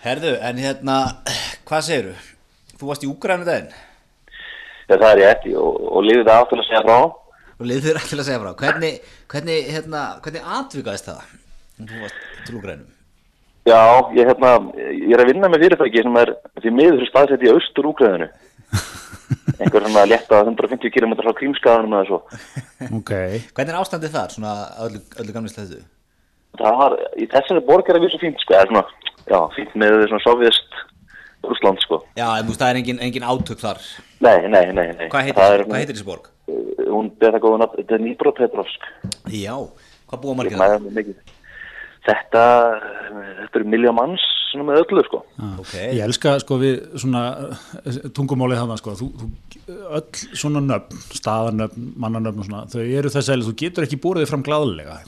[0.04, 0.96] Herðu, en hérna,
[1.66, 2.14] hvað segirðu?
[2.78, 6.68] Þú varst í Úgrænu daginn Já, það er rétt og, og liðið það áttur að
[6.68, 6.98] segja frá.
[7.60, 8.98] Og liður þér til að segja frá Hvernig,
[9.32, 11.32] hvernig, hérna, hvernig atvikaðist það?
[11.78, 12.90] Þú varst til Úgrænum
[13.64, 13.78] Já,
[14.12, 14.50] ég, hérna,
[14.92, 18.26] ég er að vinna með fyrirtæki sem er því miður staðsett í austur úgræðinu.
[19.62, 22.18] Einhver svona létta 150 km frá krímskaðanum eða svo.
[22.98, 23.12] ok
[23.56, 24.52] Hvernig er ástandið þar, svona
[24.84, 25.80] öllu, öllu gamli slæðu?
[26.60, 28.84] Það var, í þessari borg er að vísa fínt, sko, eða svona,
[29.32, 30.76] já, fínt með svona sovjast
[31.48, 32.02] Rússland, sko.
[32.20, 33.80] Já, en þú veist, það er engin, engin átök þar
[34.28, 35.08] Nei, nei, nei, nei.
[35.08, 36.28] Hvað heitir, Það er- heitir þessi borg?
[36.46, 38.86] Hún ber það góða nafn, þetta er Nýbrópetrovsk.
[39.32, 39.54] Já,
[40.10, 40.76] hvað búa margir það?
[40.84, 41.34] mig mikið.
[42.04, 42.44] Þetta,
[43.40, 45.20] þetta eru miljón manns svona með öllu, sko.
[45.62, 47.22] Ok, Ég elska sko við svona
[47.82, 49.28] eh, tungumálið þannig sko þú, þú,
[49.98, 54.26] öll svona nöfn, staðarnöfn, mannanöfn og svona, þau eru þess að þú getur ekki búrið
[54.26, 55.00] þig fram gláðlega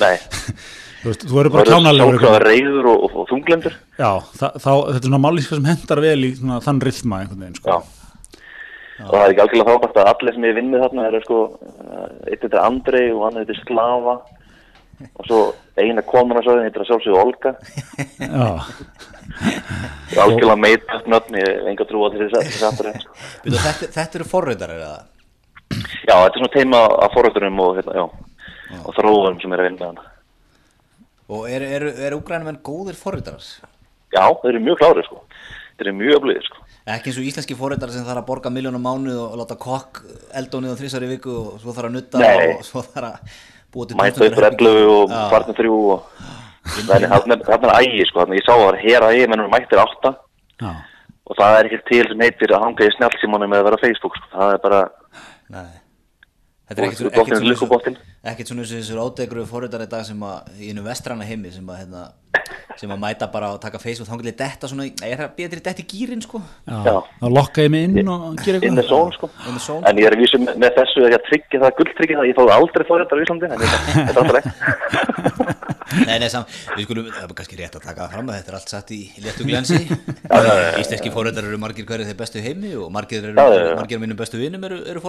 [0.00, 0.16] Nei,
[1.02, 3.76] þú veist, þú eru bara það eru reyður og, og, og þunglendur.
[3.98, 7.44] Já, þa, þá, þetta er svona mállíska sem hendar vel í svona, þann rithma einhvern
[7.44, 7.76] veginn sko.
[7.76, 7.95] Já.
[9.04, 12.06] Og það er ekki algjörlega frábært að allir sem ég vinni þarna eru sko, uh,
[12.32, 14.14] eitt er Andrei og hann heitir Slava
[15.04, 15.40] og svo
[15.76, 17.52] eina konan að sögðin heitir að sjálfsögðu Olga.
[20.06, 22.94] Er algjörlega meita nöfn, ég hef enga trú á þessi þessi Andrei.
[23.02, 23.16] Sko.
[23.44, 25.00] Þetta, þetta eru forriðar, er það?
[26.06, 28.04] Já, þetta er svona teima af forrætturum og, hérna, já,
[28.78, 30.06] og þróurum sem er að vinna hana.
[31.26, 33.42] Og eru er, er Úgrænumenn góðir forriðar?
[34.14, 35.22] Já, þeir eru mjög klárið, sko.
[35.76, 36.65] Þeir eru mjög öflugir, sko.
[36.86, 40.02] Ekki eins og íslenski forriðar sem þarf að borga miljónum mánuð og láta kokk
[40.38, 42.52] eldónið á þrísar í viku og svo þarf að nutta Nei.
[42.54, 43.40] og svo þarf að
[43.74, 45.22] búa til Mæta upp 11 og Já.
[45.32, 46.04] farnir þrjú og...
[46.66, 48.22] Þannig, er- þarna er ægi, sko.
[48.22, 50.10] Þannig, ég sá að það var hera ægi, mennum mættir átta.
[50.62, 50.70] já,
[51.26, 53.82] og það er ekki til sem heitir að hanga í snjálfsímónu með að vera á
[53.82, 54.30] Facebook sko.
[54.36, 54.80] það er bara
[55.50, 55.66] Nei.
[56.66, 57.82] Þetta er ekkert svo-
[58.32, 61.24] ekkert svona eins og- og þessur ádegru forriðar í dag sem að í einu vestrana
[61.28, 62.04] heimi sem að, hérna,
[62.76, 65.50] sem að mæta bara og taka Facebook þá getur detta svona, í- er það býða
[65.54, 66.42] til detta í gýrin sko.
[66.68, 69.30] Já, þá lokka ég mig inn og gera in the eitthvað zone sko.
[69.46, 71.62] In the zone, en ég er að vísu með, með þessu er ég að tryggja
[71.64, 75.54] það gulltryggja það, ég fáði aldrei fórhundar í Íslandi en þetta þetta er alltaf leið
[76.06, 76.44] Nei, nei, sam,
[76.76, 78.90] við skulum, það er kannski rétt að taka það fram að þetta er allt satt
[78.92, 79.78] í léttu glensi
[80.82, 83.36] Íslenski fórhundar eru margir hverju þeir bestu heimi og margir, eru,
[83.78, 85.00] margir af mínum bestu vinum eru, eru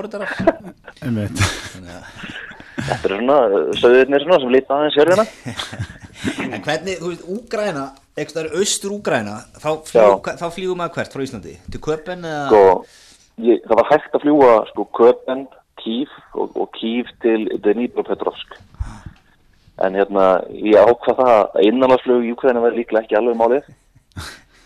[1.02, 1.42] Einmitt.
[1.74, 2.47] Þannig að
[2.78, 3.38] þetta er svona,
[3.82, 5.28] söðurnir svona sem líta aðeins hérna
[6.48, 7.84] En hvernig, þú veist, Úgræna,
[8.18, 11.54] eitthvað er austur Úgræna, þá, fljú, þá flýgum maður hvert frá Íslandi?
[11.74, 12.48] Til Köpen eða?
[12.50, 12.64] sko,
[13.46, 15.46] ég, það var hægt að fljúa sko Köpen,
[15.78, 18.58] Kív og, og Kív til Dnipropetrovsk
[19.86, 23.68] en hérna ég ákvað það að innanlandsflug í Ukraina verði líklega ekki alveg málið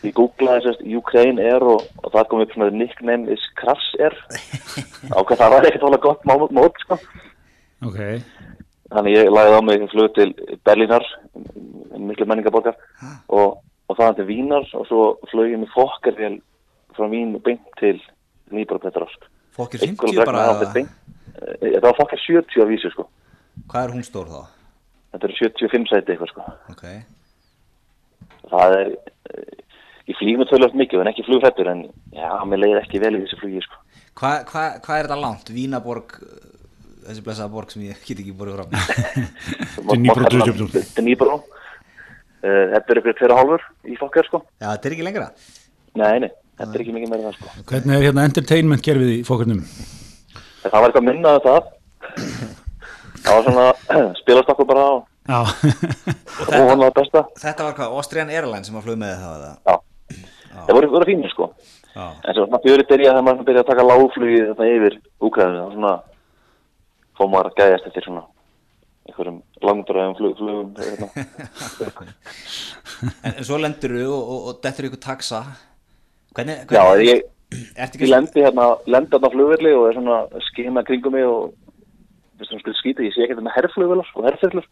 [0.06, 4.16] ég googlaði sérst Ukraine Air og, og það kom upp svona nickname is Crash Air
[5.18, 6.98] ákvað það var ekkert alveg gott mót sko.
[7.88, 8.00] Ok,
[8.94, 10.30] þannig ég lagði á mig flug til
[10.68, 12.78] Berlínar en miklu menningaborgar
[13.28, 16.40] og, og það til Vínar og svo flög ég með fokkarvél
[16.96, 18.00] frá Vín beint til
[18.52, 19.30] Dnipropetrovsk.
[19.56, 23.08] Fokkir Einhverjum 50 vegna bara eh, þetta var fokkar 70 af vísu sko.
[23.72, 24.42] Hvað er hún stór þá?
[25.12, 26.46] þetta eru 75 sæti eitthvað sko.
[26.72, 26.86] Ok.
[28.52, 29.60] Það er eh,
[30.12, 31.84] ég flýg með tölvöld mikið en ekki flugfættur en
[32.16, 33.82] já, mér leiðir ekki vel í þessu flugi sko.
[34.20, 35.54] Hvað hva, hva er þetta langt?
[35.56, 36.18] Vínaborg
[37.08, 40.94] þessi blessaða borg sem ég get ekki borðið fram Dnipro 20.
[41.00, 41.42] Dnipro
[42.42, 44.40] Eh, þetta er ykkur tveira hálfur í fokkar sko.
[44.58, 45.28] Já, þetta er ekki lengra.
[46.02, 47.66] Nei, nei, þetta er ekki mikið meira en það sko.
[47.70, 49.60] Hvernig er hérna entertainment gerfið í fókurnum?
[49.62, 51.70] En það var eitthvað minna af það.
[53.22, 53.68] Það var svona
[54.24, 54.94] spilast okkur bara á.
[55.38, 57.24] Og hún var það besta.
[57.44, 57.94] Þetta var hvað?
[58.02, 59.54] Austrian Airlines sem var flug með það eða?
[59.70, 59.78] já,
[60.66, 61.52] það voru, voru fínir sko.
[61.92, 62.08] Já.
[62.26, 64.98] En svo svona björið byrja þegar maður byrja að taka lágflugi þetta yfir
[65.30, 65.94] úkræðinu þá svona
[67.30, 68.24] maður að gæðast eftir svona
[69.10, 71.08] einhverjum langdræðum flug, flugum hérna.
[73.24, 75.44] En, en svo lendur þú og, og, og dettur ykkur taxa
[76.32, 79.98] Hvernig, já, hvernig ég, Ertu ég ekki lendi hérna lendi hérna á flugvelli og er
[79.98, 81.52] svona að skima kringum mig og
[82.80, 84.70] skýta, ég sé ekki þetta með herrflugvelar og herrfyrlur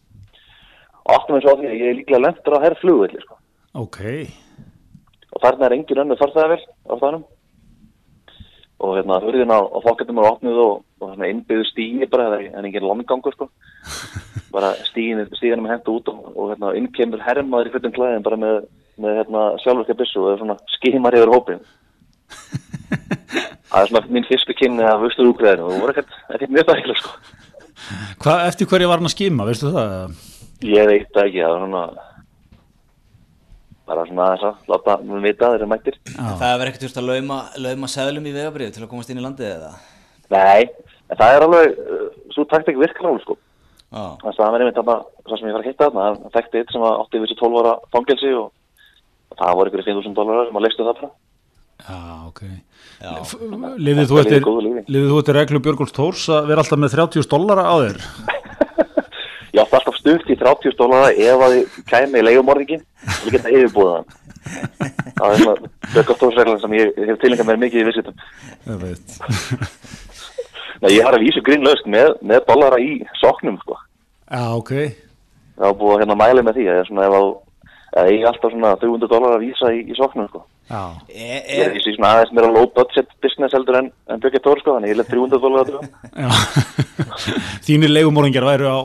[1.04, 3.36] og áttum eins og á því að ég er líklega lendur á herrflugvelli sko.
[3.74, 4.00] ok
[5.30, 7.26] og þarna er engin önnur farþæðavel á staðnum
[8.80, 12.46] og hérna hurðin á, á fokketum er opnuð og, og svona innbyggðu stígi bara, það
[12.50, 13.48] er engin landgangur sko
[14.54, 18.26] bara stígin, stíginum er hendt út og, og hérna inn kemur herrmaður í fyrir klæðin
[18.26, 18.62] bara með,
[19.00, 21.62] með hérna sjálfurkja byssu og er svona skimar yfir hópin
[23.70, 27.02] það er svona mín fyrstu kynni af austur úgræðinu og það voru ekkert, mjög dækileg
[27.02, 27.18] sko
[28.20, 30.18] Hvað, eftir hverju var hann að skima, veistu það?
[30.68, 31.84] ég veit það ekki, það var svona
[33.90, 37.00] bara svona aðeins að láta mér vita að þeir eru mættir Það er verið ekkert
[37.00, 39.72] að lauma, lauma seðlum í vegabrið til að komast inn í landið eða?
[40.30, 40.68] nei,
[41.10, 43.36] en það er alveg uh, svo taktik virkar alveg sko.
[43.90, 44.96] Já, þannig að það er einmitt þarna,
[45.26, 47.60] það sem ég var að hitta þarna það þekkti eitt sem átti við þessi 12
[47.60, 48.52] ára fangelsi og,
[49.30, 51.10] og það voru ykkur 5.000 dólarar sem að leistu það bara.
[51.80, 52.42] Já, ok.
[53.00, 53.12] Já.
[53.80, 54.46] Lifið þú eftir,
[54.84, 58.00] eftir reglu Björgóls Tórs að vera alltaf með 30 dollara á þér?
[59.56, 63.38] ég átti alltaf stutt í 30 dólarar ef að þið kæmi í leigumorðingin og ég
[63.38, 64.16] geta yfirbúið hann.
[64.40, 68.22] Það er svona bjökkastórsreglan sem ég hef tilengað mér mikið í vissitum
[68.70, 69.18] Ég veit
[70.80, 73.76] Nei, ég har að vísu grínlaust með, með dollara í soknum sko.
[74.30, 74.72] Já, ok
[75.60, 77.30] það var búið að hérna mæli með því að ég er svona ef að
[78.00, 80.40] að ég er alltaf svona 300 dólar að vísa í, í soknum sko.
[80.70, 83.88] Já, E, ég er er, vísu í svona aðeins meira low budget business heldur en,
[84.08, 86.30] en Björki Tór sko, þannig ég lef 300 dólar að dögum já
[87.66, 88.78] Þínir leigumóringjar væru á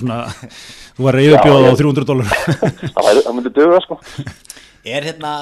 [0.00, 0.18] svona
[0.96, 3.98] Þú var reyðubjóð Já, á ég- 300 dólar það, væri- það myndi döga sko.
[4.96, 5.32] er hérna,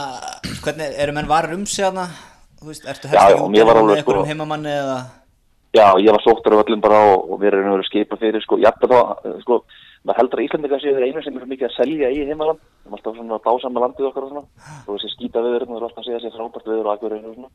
[0.65, 2.09] hvernig, eru menn varir um sig hana?
[2.59, 4.99] Þú veist, ertu mér með alveg, einhverjum sko- heimamanni eða?
[5.75, 8.59] Já, ég var sóttur af öllum bara og, og við erum verið skipa fyrir sko,
[8.63, 9.61] jafnveg þá, eh, sko,
[10.05, 12.61] maður heldur að Íslandika séu þeir einu sem er svo mikið að selja í heimaland.
[12.63, 14.45] Við erum alltaf svona dásamma landið okkar og svona.
[14.85, 17.35] Og þessi skýta viður, það er alltaf að segja sér frábært viður og akkurinn og
[17.39, 17.51] svona.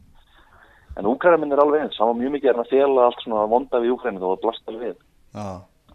[0.97, 3.79] En Úkræna minn er alveg eins, hann var mjög mikið að fela allt svona vonda
[3.79, 4.97] við Úkræna og blast alveg við.
[5.38, 5.47] Já,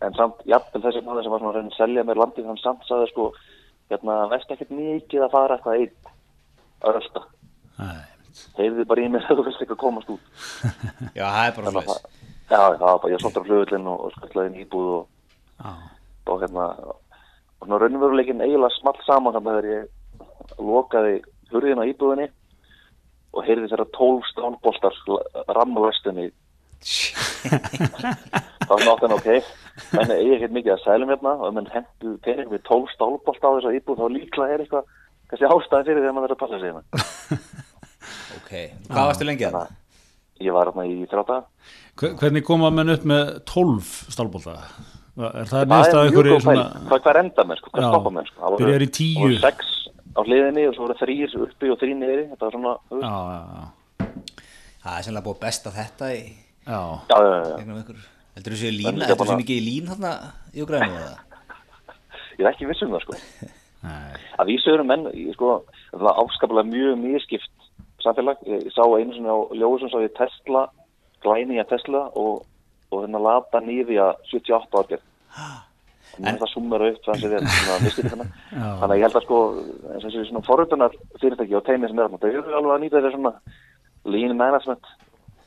[0.07, 2.87] en samt, jafnvel þessi maður sem var svona að að selja mér landið, hann samt
[2.89, 3.29] sagði sko
[3.91, 4.21] hérna,
[8.35, 10.25] að að heyrði bara í mér að þú veist ekki að komast út.
[11.19, 12.07] Já, það er bara að það-
[12.45, 15.05] já, það var bara, ég sóttur á flugvillin og, og skallaði inn íbúð og,
[15.65, 15.71] já,
[16.35, 19.85] og hérna og svona raunveruleikin eiginlega small saman þannig þegar ég
[20.61, 21.15] lokaði
[21.55, 22.27] hurðin á íbúðinni
[23.35, 24.99] og heyrði þeirra tólf stánboltar
[25.57, 26.29] ramma vestunni.
[27.45, 29.29] Þá var áttan ok.
[29.95, 33.49] Menn er ekkert mikið að sælum hérna og menn hendu pening við tólf stálbolt á
[33.57, 34.93] þess að íbúð þá líklega er eitthvað
[35.31, 36.83] kannski ástæði fyrir því að maður er að passa sig hérna
[38.89, 39.73] hvað varstu lengi að það?
[40.45, 40.95] ég var hérna í
[41.95, 44.55] Hve- Hvernig koma menn upp með 12 stálbólta?
[45.15, 48.25] Er það neðst að er einhverju svona hvað, hvað enda með sko, hvað stoppa með
[48.31, 49.15] sko Það voru- Byrjar í tíu.
[49.15, 49.71] það voru sex
[50.15, 52.75] á hliðinni og svo voru þrýr uppi og þrýr niðri þetta var svona.
[52.91, 53.65] Já, já, já
[54.85, 56.23] Það er sennilega búið best að þetta í
[56.65, 57.57] Já, já, já.
[58.35, 60.13] Heldur þú séu lína, heldur þú séu mikið í lín þarna
[60.51, 61.19] í Ukraínu eða?
[62.39, 63.15] ég er ekki viss um það sko
[63.87, 65.51] nei, að vísu eru menn sko,
[65.93, 67.23] það er afskaplega mjög mjög
[68.05, 70.67] samfélag, ég, ég sá einu svona á ljósum sá ég Tesla,
[71.25, 72.45] glæni að Tesla og,
[72.91, 75.05] og hérna lata nýði að 78 árgerð
[76.25, 79.39] en það summar upp þannig að ég held að sko
[79.91, 82.83] eins og þessi svona forröldunar fyrirtæki og teimi sem er þarna, þau eru alveg að
[82.85, 83.35] nýta þetta svona
[84.05, 84.93] lean management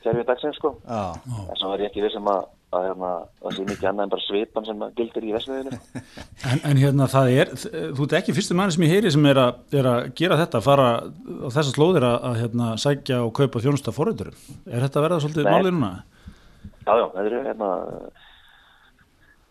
[0.02, 0.74] kerfið dagsins sko.
[0.86, 1.00] Já,
[1.48, 4.10] en svo er ég ekki viss um að að hérna, það sé mikið annað en
[4.12, 5.78] bara svipan sem gildir í vesmiðinu
[6.52, 7.52] En, en hérna það er,
[7.96, 10.60] þú ert ekki fyrstu manni sem ég heyri sem er að, er að gera þetta,
[10.66, 14.36] fara á þessar slóðir að, að hérna, sækja og kaupa þjónusta forröldurum.
[14.68, 15.92] Er þetta að verða svolítið málið núna?
[16.84, 17.70] Já, já, það er hérna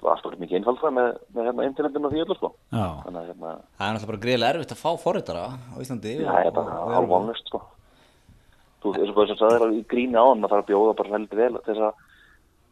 [0.07, 2.49] alltaf mikið einfaldra með, með hérna internetinu og því öllu sko.
[2.71, 6.37] Já, þannig hérna, Það er náttúrulega bara greiðlega erfitt að fá forritara á Íslandi það
[6.45, 7.61] er bara og- alvonlust sko.
[8.85, 11.57] Þú, bara sem sagðir í gríni á hann að fara að bjóða bara heldur vel
[11.65, 12.05] þess að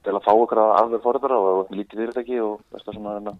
[0.06, 3.34] til að fá okkur að afverð fórhættara og lítið fyrirtæki og veist það svona hérna,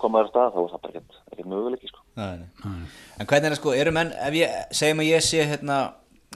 [0.00, 2.88] koma þér að stað þá er það bara ekkert, möguleiki sko Nei, nei.
[3.22, 5.76] En hvernig er það sko, eru menn, ef ég, segjum að ég sé hérna,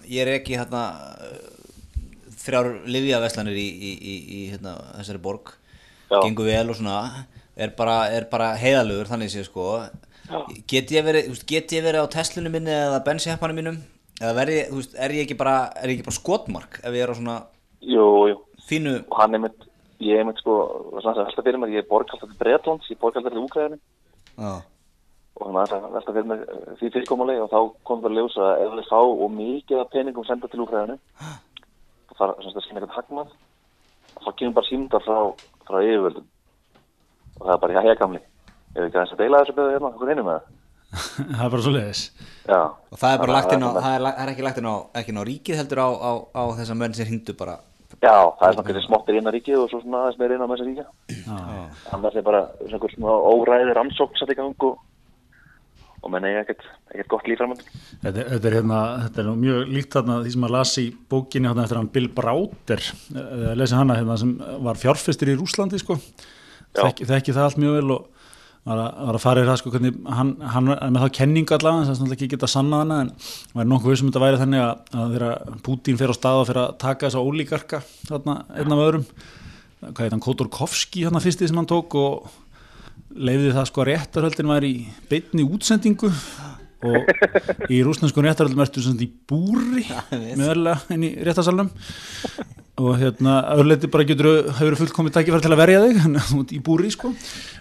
[0.07, 0.83] ég er ekki hérna
[2.43, 5.53] þrjár livjaverslanir í, í, í, í hérna, þessari borg,
[6.11, 6.19] Já.
[6.23, 9.67] gengur vel og svona, er bara, er bara heiðalugur þannig sé sko,
[10.29, 10.39] Já.
[10.71, 13.81] get ég verið, get ég verið á Teslunum minni eða bensiheppanum mínum,
[14.21, 17.03] eða verið, þú veist, er ég ekki bara, er ég ekki bara skotmark ef ég
[17.07, 17.39] er á svona
[17.83, 18.37] Jú, jú,
[18.73, 19.69] fínu, og hann er mitt
[20.03, 20.59] ég er mitt sko,
[20.99, 23.45] það er alltaf fyrir mér ég er borg alltaf til Bretlands, ég borg alltaf til
[23.45, 24.53] Úgræðinu já,
[25.39, 28.49] og hann er alltaf fyrir mér eh, því fyrirkomuleg og þá kom það að ljósa
[28.51, 30.99] að ef við fá og mikið af peningum senda til Úgræðinu
[32.13, 33.37] það fara sem sagt að sína eitthvað hagnað.
[34.23, 35.19] Þá kemur bara símdar frá,
[35.69, 36.27] frá yfirvöldum.
[37.41, 38.21] Og það er bara, já, ég gamli
[38.73, 40.59] ef við ekki aðeins að deila þessu beðu hérna, okkur hinum með það?
[41.33, 42.01] Það er bara svo leiðis.
[42.45, 44.59] já, og það er bara lagt inn á, það, það er, það er ekki lagt
[44.61, 47.55] inn á, ekki inn á ríkið heldur á, á, á þessa menn sem hringdu bara,
[48.01, 50.45] já, það er svona hvernig smottir inn að ríkið og svo svona aðeins meira inn
[50.45, 50.87] á þessa ríkja.
[51.27, 51.37] Já.
[51.99, 54.79] annars er bara svona óræðir ansókn satt í gang og,
[56.03, 57.69] og menn eiga ekkert, ekkert gott líf framöndan.
[58.03, 60.73] Þetta, er- þetta er hérna, þetta er nú mjög líkt þarna því sem að las
[60.83, 62.83] í bókinni hérna eftir hann Bill Browder,
[63.15, 64.33] eða lesi hana hérna sem
[64.67, 65.99] var fjárfestir í Rúslandi sko,
[66.79, 68.09] þekki, þekki það allt mjög vel og
[68.69, 71.57] var að, var að fara í það sko hvernig hann, hann er með þá kenningu
[71.57, 73.13] allavega, þess að ekki geta sannað hana en
[73.57, 76.61] var nokkuð sem þetta væri þannig að, að þegar Putin fer á stað og fer
[76.63, 79.09] að taka þessa ólíkarka þarna einn af öðrum
[79.83, 82.31] hvað heit hann, Kotorkovski hérna fyrsti sem hann tók og
[83.13, 84.75] leiði það sko að réttarhöldin var í
[85.11, 86.13] beinni útsendingu
[86.83, 89.85] og í rúsnensku réttarhöldum ertu sem sagt í búri
[90.39, 91.71] meðalega inn í réttarsalunum
[92.83, 96.61] og hérna öðruleiti bara getur hefur fullkomið tækifæri til að verja þig hann er í
[96.65, 97.13] búri sko.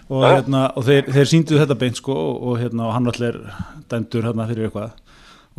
[0.08, 3.38] Og, hérna, og þeir, þeir síndu þetta beint sko og, hérna og hann allir
[3.92, 4.94] dæmdur hérna fyrir eitthvað.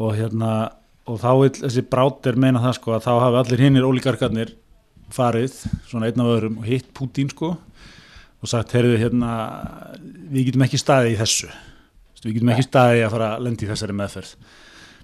[0.02, 0.54] Og hérna
[1.10, 4.56] og þá vil þessi brátir meina það sko að þá hafi allir hinnir ólíkarkarnir
[5.14, 9.36] farið svona einn af öðrum og hitt Pútín sko og sagt, heyrðu hérna
[10.34, 11.52] við getum ekki staðið í þessu
[12.26, 14.36] við getum ekki staðið í að fara að lendi þessari meðferð.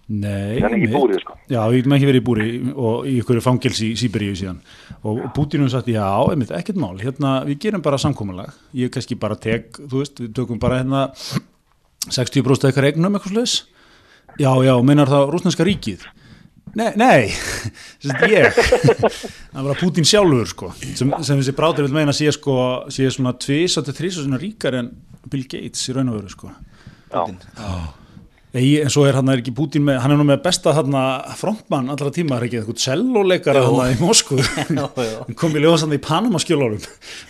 [0.10, 1.36] Nei, Þannig í búrið, sko.
[1.54, 4.62] Já, við getum ekki verið í búri og í ykkur fangils í Sýberíu síðan.
[5.04, 5.20] Og,
[5.62, 6.96] hefur sagt, já, einmitt, ekkert mál.
[6.98, 8.56] Hérna, við gerum bara samkomulag.
[8.74, 11.04] Ég kannski bara tek, þú veist, við tökum bara hérna
[12.08, 13.60] 60% eitthvað regnum eitthvað slags
[14.40, 16.06] Já, já, meinar það rúsneska ríkið?
[16.78, 17.30] Nei, nei,
[18.02, 18.58] sem sagt ég.
[19.56, 22.56] Það var Pútín sjálfur sko sem, sem þessi brátir vil meina sé sko
[22.94, 24.92] sé svona tvís og til þrís og svona ríkar en
[25.30, 26.52] Bill Gates í raun og veru sko
[27.10, 27.24] já,
[28.50, 31.02] Ei, en svo er hann er ekki Pútín með, hann er nú með besta þarna
[31.38, 34.40] frontmann allra tíma, er ekki eitthvað celloleikara þarna í Moskvu?
[34.74, 34.88] Jú.
[34.98, 36.82] hann kom í ljóðsanda í Panama skjólórum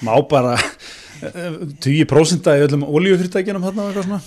[0.07, 4.21] má bara eh, 20% í öllum olíufyrirtækjunum þarna eitthvað svona.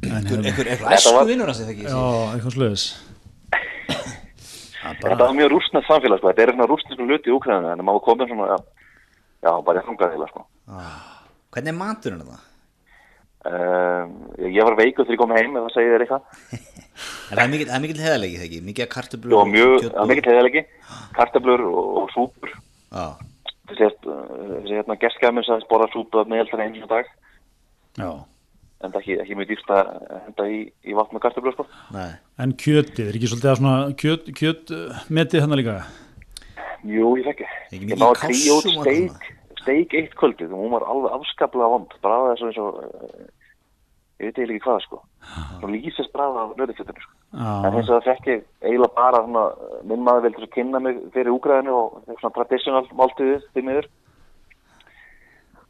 [0.00, 1.88] En einhver, hérna, Þetta æsku vinnur hans eða ekki?
[1.90, 2.04] Já,
[2.36, 2.84] eitthvað sluðis
[4.80, 6.30] þetta var mjög rústnað samfélag sko.
[6.30, 8.86] þetta er svona rústnisku hluti í Úkræðinu en maður komið svona, já,
[9.46, 10.46] já bara í þungaðila sko.
[11.50, 12.46] hvernig er maturinn það?
[13.48, 16.24] Um, ég var veikur þegar ég kom heim ef það segir þér eitthvað.
[17.30, 18.88] Það er mikill, er mikill heðalegi þegar ekki, mikið
[19.86, 20.62] það er mikill heiðalegi
[21.16, 22.52] kartablur og, og súpur.
[22.90, 23.06] Já,
[23.70, 24.26] þessi, uh,
[24.58, 27.08] þessi hérna gestgæmur sem borða súpu með eldra einu dag.
[27.96, 28.10] Já.
[28.80, 29.88] en það er ekki, ekki mjög dýrst að
[30.26, 31.66] henda í, í vatn með kartablur sko.
[31.96, 32.12] nei.
[32.40, 35.80] En kjötið, er ekki svolítið að svona kjöt, kjöt uh, metið hann líka?
[36.88, 37.28] Jú, ég
[37.70, 40.54] Ekki ég að kalsíum og steik steik eitt kvöldið.
[40.54, 41.94] Og hún var alveg afskaplega vond.
[42.04, 43.30] Bræða þessu eins og uh,
[44.20, 45.00] ég veit eiginlega ekki hvað sko.
[45.60, 47.16] Og lýsist bræða af nöðufjöldinu sko.
[47.30, 49.44] en já, hins vegar fekk ég eiginlega bara svona,
[49.86, 53.90] minn maður vildi svo kynna mig fyrir úgræðinu og svona traditional máltíðið því miður.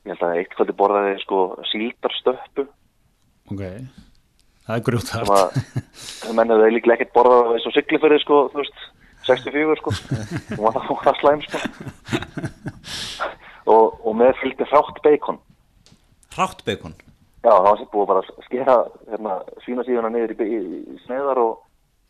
[0.09, 2.65] Ég held að eitt kvöldi borðaði sko síldarstöppu.
[3.53, 3.67] Ok.
[4.65, 5.61] Það er sem grjótart að
[5.99, 8.83] sem menn hefði líklega ekkert borðað eins og siglifyrði sko, þú veist,
[9.29, 9.95] 64 sko.
[10.01, 11.59] Það, hún var það slæm sko
[13.67, 15.41] og, og með fylgdi hrátt beikon
[16.31, 16.95] Hrátt bacon?
[17.43, 18.77] Já, það var sér búið bara að skera
[19.11, 21.57] hérna, svínasíðuna niður í, í, í sneiðar og,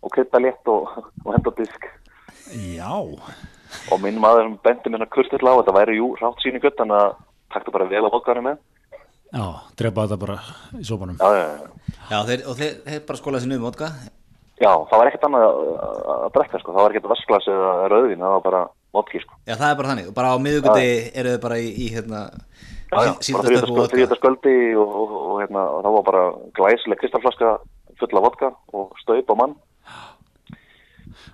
[0.05, 0.91] og krydda létt og,
[1.25, 1.87] og henda disk.
[2.51, 6.77] Já, og minn maður sem bendi mér kurtill á þetta væri jú hrátt síni gött
[6.83, 7.17] þannig að
[7.55, 8.61] taktu bara vel á vodkaðinu með.
[9.31, 9.47] Já,
[9.79, 10.39] drepa þetta bara
[10.77, 11.21] í sópanum.
[11.23, 11.99] Já, já, já.
[12.11, 13.93] Já, þeir, og þeir, þeir bara skólaði sér niður vodka
[14.61, 18.35] já, það var ekkert annað að, drekka sko, það var ekkert vasklas eða rauðin, það
[18.35, 18.63] var bara
[18.95, 19.39] vodki sko.
[19.47, 20.87] Já, það er bara þannig, og bara á miðugundi
[21.23, 22.23] eru þau bara í, í hérna
[22.91, 26.23] Já, já, þrjóðarsköldi og, og, og, hérna, og það var bara
[26.59, 27.53] glæsileg kristalflaska
[28.01, 29.55] fulla vodka og staup á mann.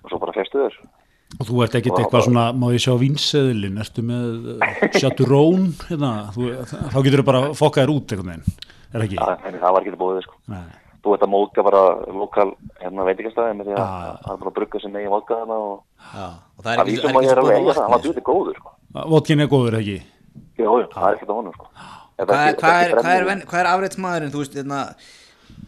[0.04, 0.76] Og svo bara festu þér.
[1.36, 6.10] Og þú ert ekkit eitthvað svona, má ég sjá vínseðilin, ertu með uh, Chaturón, hérna,
[6.34, 9.18] þú, þá getur þú bara fokkað þér út einhvern veginn, er það ekki?
[9.22, 10.38] það, en það var ekki búið sko.
[10.52, 10.66] Nei.
[11.02, 11.82] þú veit að móka bara
[12.20, 12.46] lokal
[12.82, 14.14] hérna veitingastæði með því að Já, já.
[14.22, 15.74] það er bara brugga sem megin vodka þarna og
[16.06, 18.58] Já, og það er það að ég er alveg eiga það, hann var djúti góður
[18.60, 18.74] sko.
[19.14, 19.98] Vodkin er góður, er það ekki?
[20.56, 21.70] Jú, jú, það er ekkert á honum sko.
[22.16, 24.80] Hvað er, afreitsmaðurinn, þú veist, hérna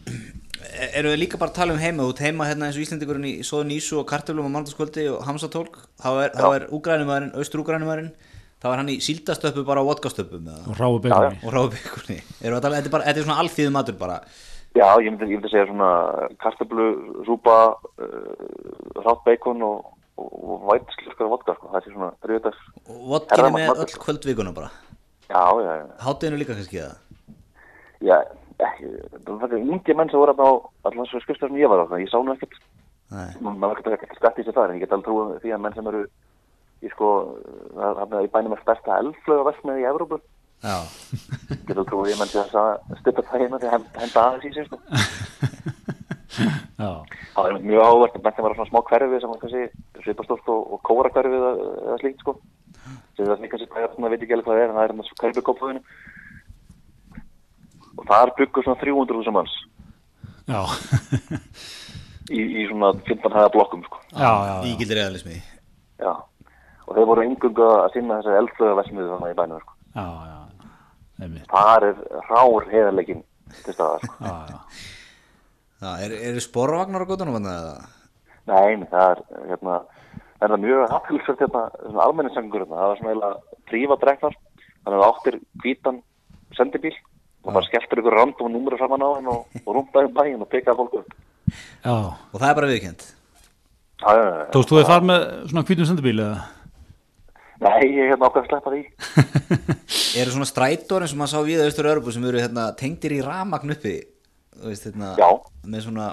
[0.99, 2.03] eru við líka bara að tala um heima?
[2.03, 5.23] Þú ert heima hérna eins og Íslendingurinn í Sóðun Ísu og Kartöflum á mándaskvöldi og
[5.27, 5.77] Hamsatólk.
[6.01, 8.11] Þá er, þá er úgrænumæðurinn, austur-úgrænumæðurinn
[8.59, 10.75] þá er hann í síldastöpu bara á vodkastöpum eða, Og
[11.47, 14.17] og ráðbyggunni eru að tala, þetta er bara, þetta er svona alþýðu matur bara.
[14.77, 15.91] Já, ég myndi, ég myndi segja svona
[16.43, 16.89] kartablu,
[17.25, 17.55] súpa,
[18.03, 19.87] uh, rátt beikon og,
[20.19, 21.69] og, og væt slurkar vodka, sko.
[21.73, 22.61] það sé svona þrjóðdags.
[22.89, 24.03] og vodkinni Herramann með öll sko.
[24.05, 24.69] kvöldvíkuna bara
[25.29, 25.85] Já, já, já.
[26.05, 26.95] hátíðinu líka kannski eða
[28.01, 28.15] Já,
[28.63, 28.89] ekki,
[29.27, 30.53] það var ungi menn sem voru þarna á
[30.89, 32.55] allan svo skrifstar sem ég var á það, ég sá nú ekkert,
[33.11, 33.29] Nei.
[33.41, 35.75] maður var ekkert skatt í sig það, en ég get alveg trúið því að menn
[35.77, 36.01] sem eru
[36.79, 37.09] í sko,
[37.75, 40.21] það er í bænum er stærsta elflöga versmiði í Evrópu,
[40.63, 40.77] já,
[41.67, 44.23] get alveg trúið því að menn sem þess að stuppa það hérna því að henda
[46.29, 49.63] Það er mjög áhvert að bætti var á svona smá hverfi sem kannski
[50.05, 51.51] svipastórt og, og kóra hverfi eða,
[51.87, 52.35] eða slíkt sko.
[53.17, 55.07] Sem það sem kannski svona veit ekki alveg hvað það er en það er hérna
[55.07, 55.81] svo hverfi kópaðinu
[57.99, 59.55] og þar byggur svona 300.000 manns.
[60.49, 60.61] Já,
[62.37, 64.01] í, í svona 15 hæða blokkum sko.
[64.13, 64.69] Já, já, já.
[64.71, 65.41] ígildir realismi.
[65.99, 66.13] Já.
[66.87, 69.75] Og þeir voru engungu að sinna þessari eldflöga vesmiðu þannig í bænum sko.
[69.97, 73.21] Já, já, þar er rár heðarleikin
[73.65, 74.15] til staðar sko.
[74.23, 74.97] Já, já.
[75.79, 77.87] Já, er, eru sporvagnar á eða
[78.49, 79.19] Nei, nei, það er
[79.51, 79.75] hérna,
[80.39, 84.37] það er það mjög aðfylgsvært hérna, svona almenningssangur hérna, það var svona eiginlega prífadregnar,
[84.79, 86.01] þannig að það áttir hvítan
[86.57, 86.95] sendibíl
[87.45, 90.43] og bara skelltur ykkur rand og númur saman á hann og, og rúmdaði um bæinn
[90.43, 91.17] og pekaði fólk upp.
[91.85, 91.93] já.
[91.93, 93.07] og það er bara viðkjönd
[93.99, 94.45] Já, já, já.
[94.53, 96.37] Tókst þú þið þar með svona hvítum sendibíl eða?
[97.59, 98.83] Nei, ég er hérna okkar að sleppa því.
[100.21, 103.19] eru svona strætór eins og maður sá við austur Örbu sem eru hérna, tengdir í
[103.25, 103.97] ramagn uppi
[104.59, 105.29] þú veist, hérna, Já.
[105.65, 106.09] með svona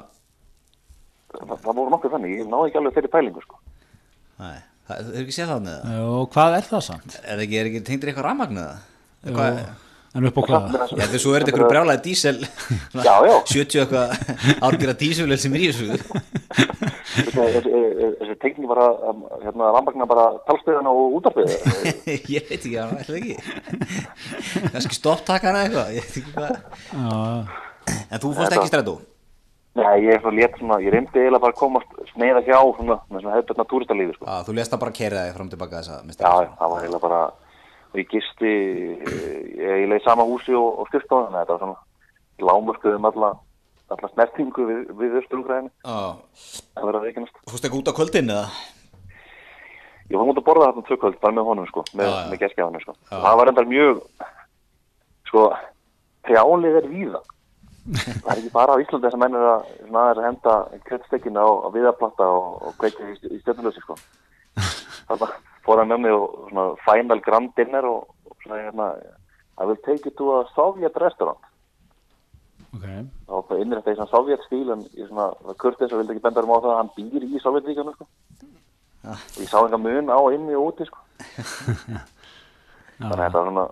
[1.36, 3.58] Það, það voru nokkuð þannig, ég náði ekki alveg þeirri pælingu, sko.
[4.40, 5.96] Nei, það, hefur ekki séð það með það?
[5.96, 6.06] Já,
[6.36, 7.16] hvað er það samt?
[7.22, 8.78] Er það ekki, er ekki tengdir eitthvað rafmagn eða?
[9.26, 9.60] Jú, Hvað,
[10.16, 10.76] En upp á hvað?
[10.96, 12.38] já, er þetta eitthvað brjálaði dísel
[13.04, 13.34] Já, já.
[13.52, 14.08] 70 eitthvað
[14.64, 15.86] árgjara dísel sem er í þessu
[17.36, 21.56] Þessi, tengning bara, um, hérna, rambagnar bara talstöðan og útarpiða.
[22.36, 23.36] Ég veit ekki, það er ekki
[24.72, 28.96] Kannski stopptakana eitthvað, ég veit ekki hvað En þú fórst ekki í strætó?
[29.76, 32.94] Nei, ég er svona létt svona, ég reyndi eiginlega bara að komast sneiða hjá svona,
[33.10, 34.24] svona hefðbjörna túristalífi, sko.
[34.24, 36.30] Já, þú lést það bara að kerja þig fram tilbaka þessa Já, meistara.
[36.46, 37.18] já, það var eiginlega bara,
[38.00, 38.52] ég gisti,
[39.60, 43.30] ég leiði sama húsi og, og skrifstofan, þannig að þetta var svona lámurkuðum alla,
[43.98, 46.00] alla snertingu við, við Östurúgræðinu, Já,
[46.72, 47.38] það verður að veikennast.
[47.52, 48.48] fórst ekki út á kvöldin eða?
[50.06, 52.96] Ég var mútið að borða þarna tvökvöld, bara með honum, sko, með, með geskjafanum, sko.
[53.12, 54.02] Það var endar mjög,
[55.28, 55.48] sko,
[56.28, 57.22] trjálið er víða.
[57.86, 59.66] Það er ekki bara á Íslandi þess að menn er að,
[60.02, 60.54] að henda
[60.88, 63.98] kjötstekkina á, á viðaplata og, og kveikja í, í stjórnulösi, sko.
[65.06, 65.28] Þarna
[65.66, 68.88] fór hann með mig og svona final grand dinner og, og svona hérna
[69.56, 71.42] I will take you to a Soviet restaurant
[72.76, 72.86] ok
[73.32, 75.30] og það innrætt í svona Soviet stíl en ég svona
[75.62, 78.06] kurtis og vildi ekki benda um á það að hann býr í Sovjetríkjanu sko.
[79.06, 81.02] og ég sá enga mun á inni og úti sko.
[82.98, 83.66] þannig að þetta var svona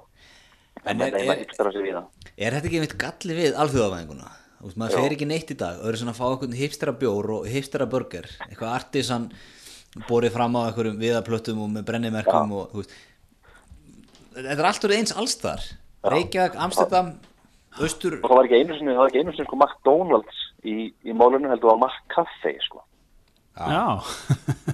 [0.84, 2.06] En er- er- það.
[2.36, 4.30] Er þetta ekki einmitt galli við alþjóðavæðinguna?
[4.60, 5.78] Þú veist, maður fer ekki neitt í dag.
[5.80, 8.26] Og eru svona að fá eitthvað hipstera bjór og hipstera burger.
[8.48, 9.30] Eitthvað artisan
[10.08, 12.94] borið fram á einhverjum viðaplöttum og með brennimerkum og þú veist
[14.34, 15.60] Þetta er allt orðið eins allstar
[16.04, 17.12] Reykjavík, Amsterdam,
[17.78, 20.74] Austur og það var ekki einu sinni, það var ekki einu sinni sko McDonalds í,
[21.06, 22.82] í málunum heldur það var McCafe sko.
[23.54, 23.84] Já,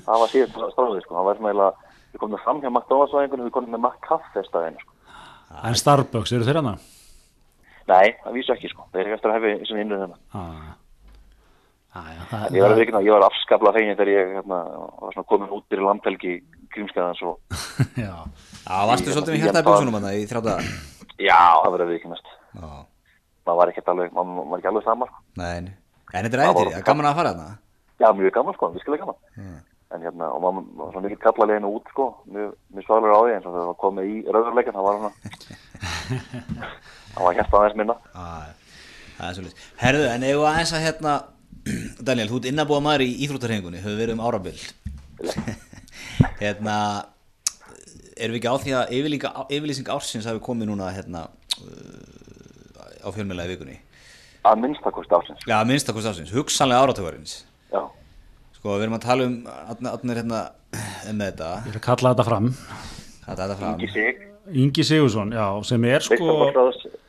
[0.06, 1.14] það var síðan stráðið sko.
[1.18, 4.80] það var svona eiginlega við komum fram hjá McDonalds væðingunum við komum með McCafe staðinu
[4.84, 4.89] sko.
[5.50, 6.76] En Starbucks, eru þeir hana?
[7.90, 8.84] nei, það vísu ekki sko.
[8.92, 10.20] þeir eru eftir að hefi sem innrið þennan
[11.90, 14.58] Já, já, já, það, ég var, að, ég var afskaplega fegin þegar ég hérna,
[15.02, 16.34] var svona komin út fyrir landhelgi
[16.70, 17.40] grímskaðans og
[18.04, 18.12] já,
[18.62, 20.54] Já, varstu Í- svolítið í- með hjartaði í- bjósunum hann í þrjáta
[21.18, 22.30] já, það verður viðkynast
[22.60, 22.68] Já,
[23.48, 25.20] maður var ekki alveg, maður var ekki alveg saman sko.
[25.42, 25.74] nei nei.
[26.14, 27.58] En þetta er æðið, það er gaman að fara þarna?
[28.00, 29.60] Já, mjög gaman sko, virkilega gaman
[29.90, 33.14] en hérna, og maður maður var svona mikið kallalega hennu út sko, mjög, mjög svaglur
[33.16, 35.12] á því eins og þegar það var komið í rauðurleikin, það var svona
[37.14, 37.96] það var hjarta aðeins minna.
[39.16, 41.16] Það er svolítið Herðu, en ef aðeins að hérna
[42.10, 44.56] Daniel, þú ert innabúða maður í íþróttarhengunni höfðu verið um árabil.
[46.40, 46.76] Hérna
[48.20, 51.26] erum við ekki á því að yfirlýsing, yfirlýsing ársins hafi komið núna hérna
[51.60, 53.76] uh, á fjölmjöla í vikunni?
[54.48, 55.12] Að minnstakost
[55.68, 57.34] minnstakost ársins, hugsanlega áratöfarins
[57.72, 57.82] já,
[58.60, 59.36] Sko, við erum að tala um
[59.88, 60.40] Adnir hérna
[61.08, 61.52] um þetta.
[61.70, 62.50] Ég að kalla þetta fram.
[63.24, 63.78] Er þetta fram?
[63.78, 64.26] Ingi Sig.
[64.50, 66.34] Ingi Sigursson, já, sem er sko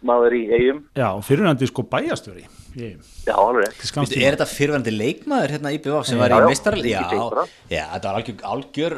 [0.05, 2.43] maður í eigum já, fyrirhandi sko bæjastjóri
[2.75, 6.49] já, alveg Vistu, er þetta fyrirvændi leikmaður hérna í BVF sem Já, var já, í
[6.51, 6.91] meistarali?
[6.91, 8.95] Ingi Já, já, þetta var algjör, algjör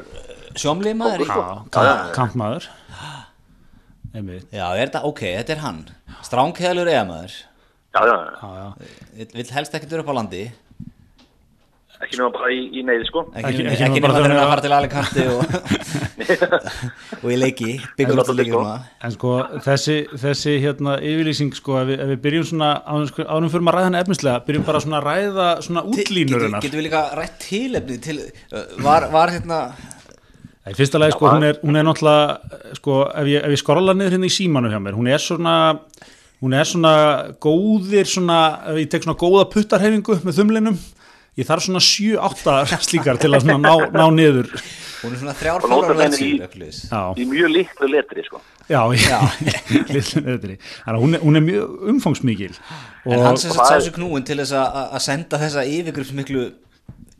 [0.59, 2.67] sjómlið maður Já, í- kamp, kampmaður.
[4.13, 5.79] Já, er þetta, ok, þetta er hann.
[6.27, 7.37] Stránkæðalur eðamaður
[7.93, 8.35] já, já, já.
[8.41, 9.27] Já, já.
[9.37, 10.43] Vill helst ekkert vera upp á landi
[12.03, 13.23] ekki nema bara í, í neyði sko.
[13.33, 15.41] Ekki, Ekki- ekki, ekki nema bara þegar þegar- að fara til Alicante og,
[17.23, 18.59] og í leiki leikur sko.
[18.59, 18.75] núna
[19.07, 19.31] En sko
[19.65, 23.77] þessi, þessi hérna yfirlýsing sko ef við, ef við byrjum svona ánum, ánum fyrir maður
[23.77, 26.87] að ræða hann efnislega byrjum bara svona að ræða svona útlínur Getum hennar getum við
[26.89, 29.59] líka rætt tilefni til uh, var, var hérna
[30.63, 33.95] Í fyrsta lagi sko hún er, hún er náttúrulega sko ef ég, ef ég skrolla
[33.99, 35.55] niður hérna í símanu hjá mér hún er svona
[36.43, 36.93] hún er svona
[37.43, 38.37] góðir svona
[38.71, 40.77] ef ég tek svona góða puttarhefingu með þumlinum
[41.39, 44.49] ég þarf svona 7-8 slíkar til að ná, ná niður.
[45.03, 46.27] Hún er svona þrjár Og velsýr
[47.19, 48.39] í- mjög líklu letri sko.
[48.71, 49.19] Já, já.
[49.83, 52.53] Þannig að hún er, hún er mjög umfangsmikil.
[53.05, 55.39] En hann sem og sagt það sá er- sig knúin til þess að að senda
[55.41, 56.43] þessa yfirgrupsmiklu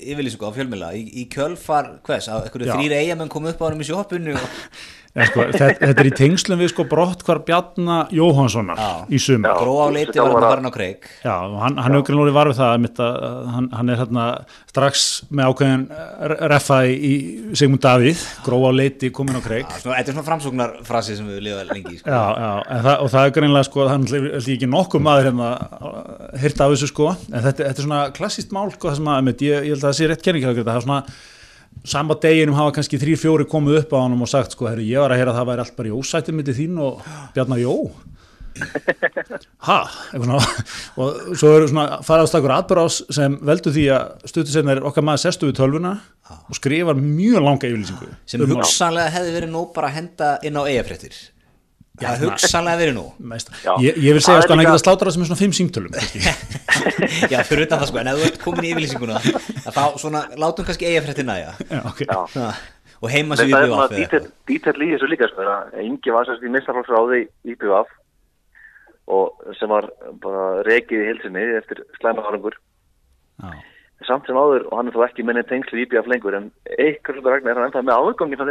[0.04, 2.74] yfirlýsingu á fjölmjöla í, í kjölfar hvers, að einhverju Já.
[2.76, 4.48] þrýr eigamenn kom upp á hann í sjóppinu og
[5.14, 8.88] Ja, sko, þetta, þetta er í tengslum við sko brott hvar Bjarna Jóhanssonar Já.
[9.14, 9.60] í sumar.
[9.60, 12.34] gró á leiti þetta var hann að- farin á kreik Já, hann, hann hefur greinlega
[12.34, 14.24] var við það að að hann, hann er hérna
[14.72, 17.12] strax með ákveðin eh, reffa í,
[17.54, 19.70] Sigmund Davíð, gró á leiti komin á kreik.
[19.84, 22.10] Þetta er svona framsóknarfrasi sem við lifa lengi sko.
[22.10, 25.52] Já, já, en það, og það er greinlega sko, hann er ekki nokkuð maður hérna
[26.42, 29.32] hýrt af þessu sko, en þetta, þetta er svona klassíst mál sko, það sem að,
[29.46, 31.04] ég, ég held að það sé rétt kenning það er svona,
[31.86, 35.02] sama deginum hafa kannski þrýr fjóri komið upp á honum og sagt sko, herru, ég
[35.04, 37.06] var að heyra að það væri allt bara í ósættum myndi þín og
[37.36, 37.76] Bjarnar Jó.
[39.64, 39.78] Ha,
[40.14, 40.48] eitthvað
[41.02, 44.84] og svo eru svona farað á stakur atbyrðás sem veldur því að stuttu senna er
[44.86, 45.94] okkar maður sestu við tölvuna
[46.36, 50.60] og skrifar mjög langa yfirlýsingu sem Um- hugsanlega hefði verið nóg bara að henda inn
[50.60, 51.18] á eigafréttir
[52.02, 52.96] Já, það hugsanlega verið.
[53.62, 53.74] Já.
[53.84, 55.42] Ég, ég vil Það segja er sko hann líka- að geta slátrað sem er svona
[55.44, 56.20] fimm símtölum kannski.
[57.34, 60.22] já, fyrir utan það sko, en ef þú ert komin í yfirlýsinguna að þá svona,
[60.42, 62.08] látum kannski eigafréttir næja Já, okay.
[62.10, 62.50] já
[63.04, 65.42] og heima þetta sér er við svona BVF eða dítell dítell í þessu líka sko
[65.54, 67.90] að Ingi var sérst í mistarfólksráði í BVF
[69.14, 69.26] og
[69.60, 69.86] sem var
[70.24, 72.56] bara rekið í hilsinni eftir slæma árangur
[73.44, 73.50] Já.
[74.08, 77.16] samt sem áður og hann er þó ekki minni tengslu í IBF lengur en eitthvað
[77.20, 78.42] svona vegna er hann ennþá með aðgangin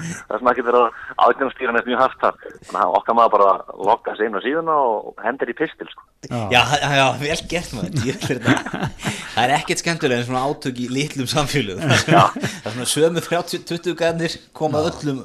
[0.00, 2.38] það sem ekki verið að aðgangsstýran er mjög haft þar.
[2.68, 3.50] Þannig að okkar maður bara
[3.90, 6.06] lokka sig inn á síðuna og hendur í pistil sko.
[6.30, 7.90] Já, já, já, vel gert maður.
[8.30, 11.94] Er Það er ekkert skemmtilega en svona átök í litlum samfélögum.
[12.04, 15.22] Það er svona sömu 30-20 gæðnir koma öllum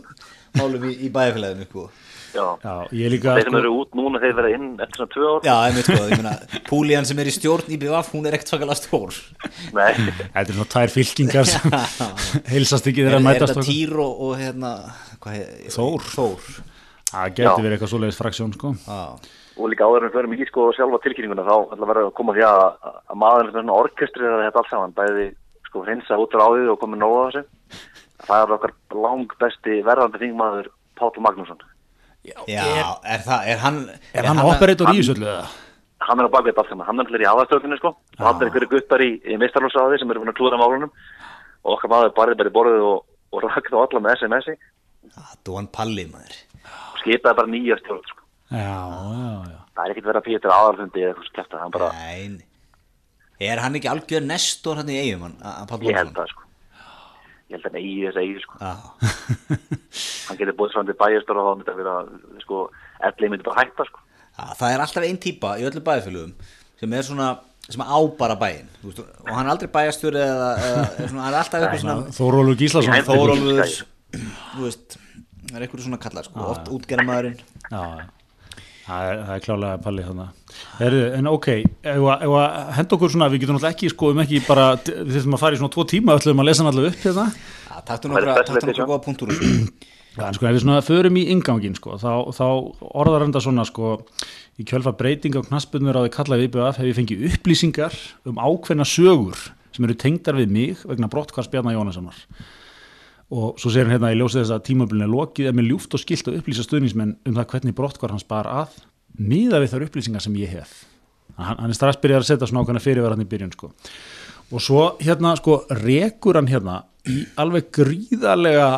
[0.60, 1.86] málum í, í bæjarfélaginu sko.
[2.36, 2.44] Já,
[2.92, 5.46] ég líka þeir sem sko, eru út núna þeir vera inn eftir svona tvö ár
[5.48, 6.34] Já, einmitt sko, ég meina
[6.68, 9.16] Púlían sem er í stjórn í BVF, hún er ekkert svakalega stór
[9.78, 9.94] Nei,
[10.34, 11.78] Þetta er svona tvær fylkingar sem
[12.52, 13.72] heilsast ekki Er, þeirra að er mætast þetta okkur.
[13.72, 14.74] Týr og, og hérna
[15.24, 16.10] hvað he- Þór.
[16.12, 16.52] Þór
[17.14, 17.56] Það geti Já.
[17.64, 18.74] verið eitthvað svoleiðis fraksjón sko.
[18.84, 19.00] Já,
[19.56, 22.14] og líka áður en við förum ekki sko sjálfa tilkynninguna þá ætla að vera að
[22.20, 22.64] koma því að,
[23.14, 25.28] að maður er svona orkestri er þetta allt saman bæði
[25.70, 27.46] sko hreinsa út á áðið og komið nóg á þessu
[28.28, 28.74] það er okkar
[29.06, 31.62] lang besti verðandi þingmaður Páll Magnússon.
[32.26, 32.64] Já
[33.06, 33.80] er það, er hann
[34.16, 35.46] Er hann operator í þessu öllu eða?
[36.06, 37.94] hann er á bakveit allt saman, hann er allir í aðastöðunni sko.
[38.20, 40.92] Og hann er einhverju guttar í, í mistarlósaði sem eru búin að klúra málunum.
[41.66, 43.00] Og okkar maður barið bara í borðið og,
[43.34, 44.58] og rakta á alla með SMS-i
[45.48, 46.36] Dóan Palli maður.
[46.66, 48.22] Og skipaði bara nýja stjórn sko.
[48.54, 49.60] Já, já, já.
[49.74, 52.36] það er ekkert verið að Pétur aðalfundi eða eitthvað skæfta, hann bara, Nein
[53.46, 55.40] Er hann ekki algjör nestor hann í eigum hann,
[55.82, 56.45] ég held það sko
[57.50, 58.56] ég held að hann eigi þess að eigi sko.
[58.62, 58.74] Já,
[60.28, 61.96] hann getur búið svona til bæjastóra og þá myndi að vera
[62.46, 62.62] sko,
[63.10, 64.00] elli myndi bara hætta sko.
[64.36, 66.34] Já, það er alltaf einn típa í öllu bæjarfélögum
[66.82, 67.30] sem er svona
[67.66, 71.24] sem á bara bæinn þú veist, og hann er aldrei bæjastjóri eða, eða eða svona,
[71.26, 72.94] hann er alltaf eitthvað svona Þórólfur Gíslason.
[74.60, 74.98] Veist,
[75.50, 77.40] það er eitthvað svona kallar sko, oft útgerðamaðurinn
[77.72, 77.82] Já,
[78.86, 80.22] það er, er klálega pallið þannig
[81.18, 81.50] En ok,
[81.84, 85.58] henda okkur svona, við getum náttúrulega ekki sko, um ekki bara, við þurfum að fara
[85.58, 87.28] í svona tvo tíma ætlum að lesa hann allavega upp hérna.
[87.76, 89.36] Það er nokkra, góða punktur.
[90.16, 92.46] Já, en sko, ef við svona förum í ingangin sko, þá, þá
[92.96, 93.98] orðar enda svona sko,
[94.56, 97.98] í kjölfa breyting á knaspunur á því kallaði IBF hef ég fengið upplýsingar
[98.30, 99.42] um ákveðna sögur
[99.76, 102.16] sem eru tengdar við mig vegna brottkvars Bjarnar Jónassonar
[103.34, 105.96] og svo segir hann hérna í ljósið þess að tímabilin er lokið er mér ljúft
[105.98, 108.76] og skilt að upplýsa stuðningsmenn um það hvernig brottkvar hans bar að
[109.18, 110.84] miða við þar upplýsingar sem ég hef.
[111.36, 113.72] Hann, hann er strax byrjað að setja svona ákveðna fyrirverðan í byrjun sko.
[114.54, 118.70] og svo hérna sko rekur hann hérna í alveg gríðarlega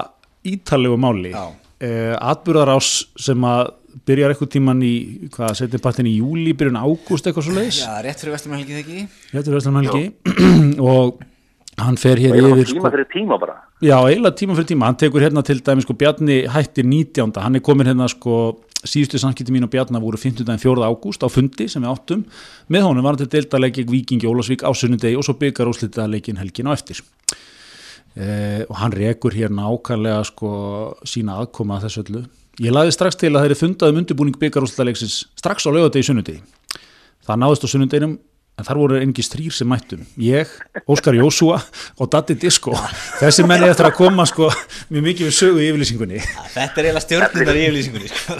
[0.48, 1.52] ítalegu máli Já.
[1.52, 3.74] uh, atburðarás sem að
[4.08, 4.96] byrjar eitthvað tíman í,
[5.34, 8.88] hvað, setjum partin í júli, byrjun ágúst eitthvað svo leiðis Já, rétt fyrir vestumælgi þegar
[11.78, 14.98] hann fer hér yfir tíma sko, fyrir tíma bara já, eiginlega tíma fyrir tíma, hann
[14.98, 17.36] tekur hérna til dæmi sko Bjarni hættir 19.
[17.38, 20.58] hann er komin hérna sko síðustu samskipti mín og Bjarni voru 50.
[20.58, 20.88] 4.
[20.88, 22.24] ágúst á fundi sem við áttum
[22.74, 26.70] með honum var hann til deildarleiki Víkingi Ólasvík á sunnudegi og svo byggar óslitaleikin helgin
[26.70, 27.04] á eftir
[28.16, 30.50] eh, og hann rekur hér nákvæmlega sko
[31.06, 32.24] sína aðkoma að þessu öllu
[32.58, 36.10] ég laði strax til að þeir eru fundað um undirbúning byggar óslitaleiksins strax á lögadegi
[36.10, 36.42] sunnudegi
[38.58, 40.50] en þar voru einingis þrýr sem mættum ég,
[40.90, 41.60] Óskar Jósúa
[42.02, 42.74] og Datti Disco
[43.20, 44.48] þessi menni eftir að koma sko
[44.90, 48.38] mjög mikið við sögu í yfirlýsingunni Já, Þetta er eiginlega stjórnundar í yfirlýsingunni sko.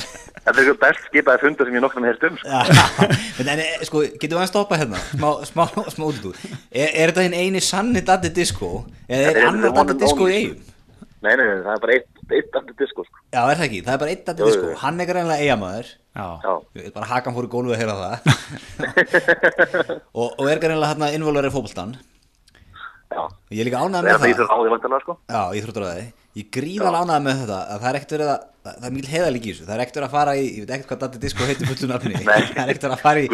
[0.48, 2.48] þetta er eitthvað best skipaði fundar sem ég nokkrum hefst um sko.
[2.50, 3.10] Já,
[3.44, 5.64] en, eh, sko, getum við að stoppa hérna smá, smá,
[5.94, 8.72] smá út úr er, er þetta hinn eini sanni Datti Disco
[9.06, 10.40] eða er er annar Datti and Disco í only.
[10.42, 10.74] eigum
[11.28, 13.22] nei, nei, nei, það er bara eitt, eitt andur disko sko.
[13.34, 14.76] Já, er það ekki, það er bara Jú, Disco jú.
[14.82, 17.96] hann er greinlega eigamæður já, já, Ég veit bara hakan fór í gólfið að heyra
[18.02, 18.16] það.
[20.22, 21.12] Og, og er greinlega hérna
[21.56, 23.22] fótboltan já.
[23.54, 24.42] Ég er líka er með það í það.
[24.44, 25.18] þessu áði vantarlega sko.
[25.32, 26.08] Já, íþróttaræði
[26.38, 28.42] Ég gríðal ánægð með þetta að það er ekkert verið að
[28.78, 30.90] það er mikil heiðalík í þessu, það er ekkert að fara í ég veit ekkert
[30.92, 32.14] hvað Datti Disco heitir fullu nafni.
[32.28, 33.28] Það er ekkert að fara í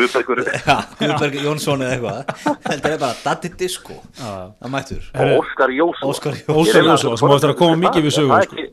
[1.04, 2.20] Guðberg Jónsson eða eitthvað.
[2.68, 3.96] Þetta er bara Datti Disco.
[4.20, 5.04] Það mættur.
[5.34, 8.54] Óskar Jósú Óskar Jósúa, sem á eftir að koma mikið við sögu, það er sko.
[8.54, 8.66] ekki,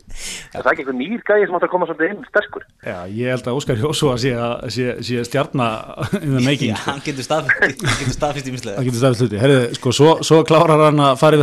[0.51, 2.67] er það ekki einhver nýr gæði sem átt að koma svolítið inn sterkur.
[2.87, 5.75] Já, ég held að Óskar Jósúa sé, að- sé, sé stjarnar
[6.21, 6.91] in the making Já, sko.
[6.91, 9.39] hann getur hann staðfist í það mislega getur stafist hluti.
[9.81, 11.41] Sko, svo, svo klárar hann að fara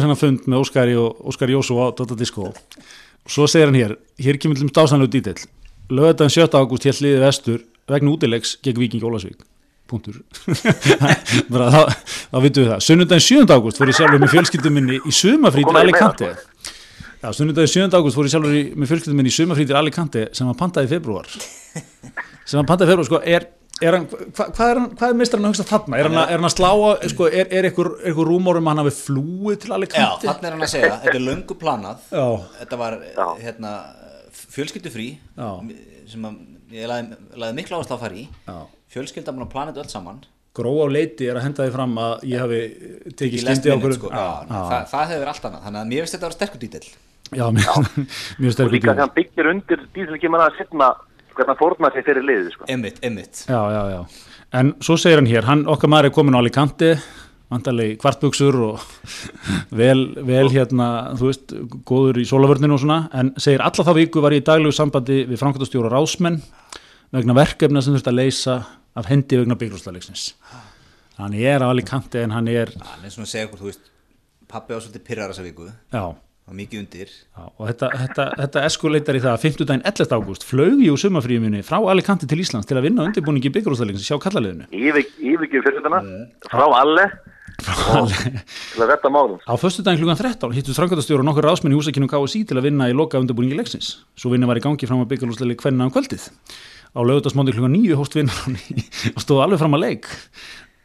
[3.28, 5.48] svo segir hann hér, hér kemur til um dásanlegu dítill
[5.90, 6.48] lögðan 7.
[6.56, 9.44] ágúst hér liðið vestur vegna útilegs gegn Víking Ólasvík
[9.88, 10.20] punktur
[11.52, 11.82] bara þá,
[12.32, 13.56] þá vitum við það sunnudaginn 7.
[13.56, 16.32] ágúst fór ég sjálfur með fjölskyldum minni í sumafrí til Komið þið Alicante
[17.18, 18.00] Já, sunnudaginn 7.
[18.00, 20.94] ágúst fór ég sjálfur með fjölskyldum minni í sumafrí til Alicante sem hann pantaði í
[20.98, 23.48] februar sem hann pantaði í februar sko, er,
[23.82, 25.98] er hann, hva, hvað er hann hvað er mistar hann að hugsa þarna?
[26.00, 28.68] Er hann, að- er hann að slá á, sko, er, er einhver, einhver rúmor um
[28.68, 30.28] að hann hafi flúið til Já, Alicante?
[30.28, 32.28] þannig er hann að segja, þetta er löngu planað Já.
[32.62, 33.28] Þetta var, Já.
[33.44, 33.74] hérna
[34.56, 35.08] fjölskyldufrí
[35.38, 35.50] Já.
[36.12, 36.40] sem að
[36.78, 38.58] ég laði, laði mikla áherslu á að fara í Já.
[38.94, 40.24] fjölskylda búin að plana þetta öll saman
[40.58, 42.62] Gró á leiti er að henda því fram að ég hafi
[43.14, 44.10] tekið skyndi á okkur sko.
[44.10, 46.88] já, það, það hefur allt annað þannig að mér finnst þetta að vera sterkur dítill
[47.38, 47.68] Já, mér,
[48.40, 49.14] mér og sterkur líka þegar hann
[51.38, 52.68] hvernig fórna sér fyrir liðið sko.
[52.74, 54.02] Emmitt, emmitt Já, já, já.
[54.58, 56.94] En svo segir hann hér, hann, okkar maður er komin á Alicante,
[57.52, 58.86] vantarlega kvartbuksur og
[59.82, 60.88] vel, vel hérna,
[61.20, 61.56] þú veist,
[61.88, 65.24] góður í sólavörninu og svona, en segir alla þá viku var ég í daglegu sambandi
[65.28, 66.42] við framkvæmtastjóra rásmenn
[67.16, 68.58] vegna verkefna sem þurft að leysa
[68.98, 70.32] af hendi vegna byggrústalegsins.
[71.18, 73.94] Hann er á Alicante en hann er, er svona að segja okkur, þú veist
[74.48, 76.04] pappi á svolítið pyrrar þessa viku já,
[76.56, 80.14] mikið undir Já, og þetta, þetta, þetta eskuleitar í það að 50 daginn 11.
[80.16, 84.16] ágúst flög ég úr sumafríuminu frá Alicante til Íslands til að vinna undirbúningi byggjurústæðleikin sjá
[84.24, 84.70] kallaliðinu.
[84.72, 86.04] Yfir, yfirgjöf fyrir þetta
[86.48, 87.10] frá alle
[87.58, 91.74] og til að retta málum Á föstu daginn klukkan 13 hittu þrangandastjóru og nokkur rásmenn
[91.74, 93.96] í húsakynum KSI til að vinna í loka undirbúningi leiksins.
[94.16, 96.28] Svo vinna var í gangi fram að byggjurústæðleik hvernig á kvöldið.
[96.94, 98.60] Á lögutasmóndi klukkan 9 hóst vinnan
[99.16, 100.08] og stóð alveg fram að leik.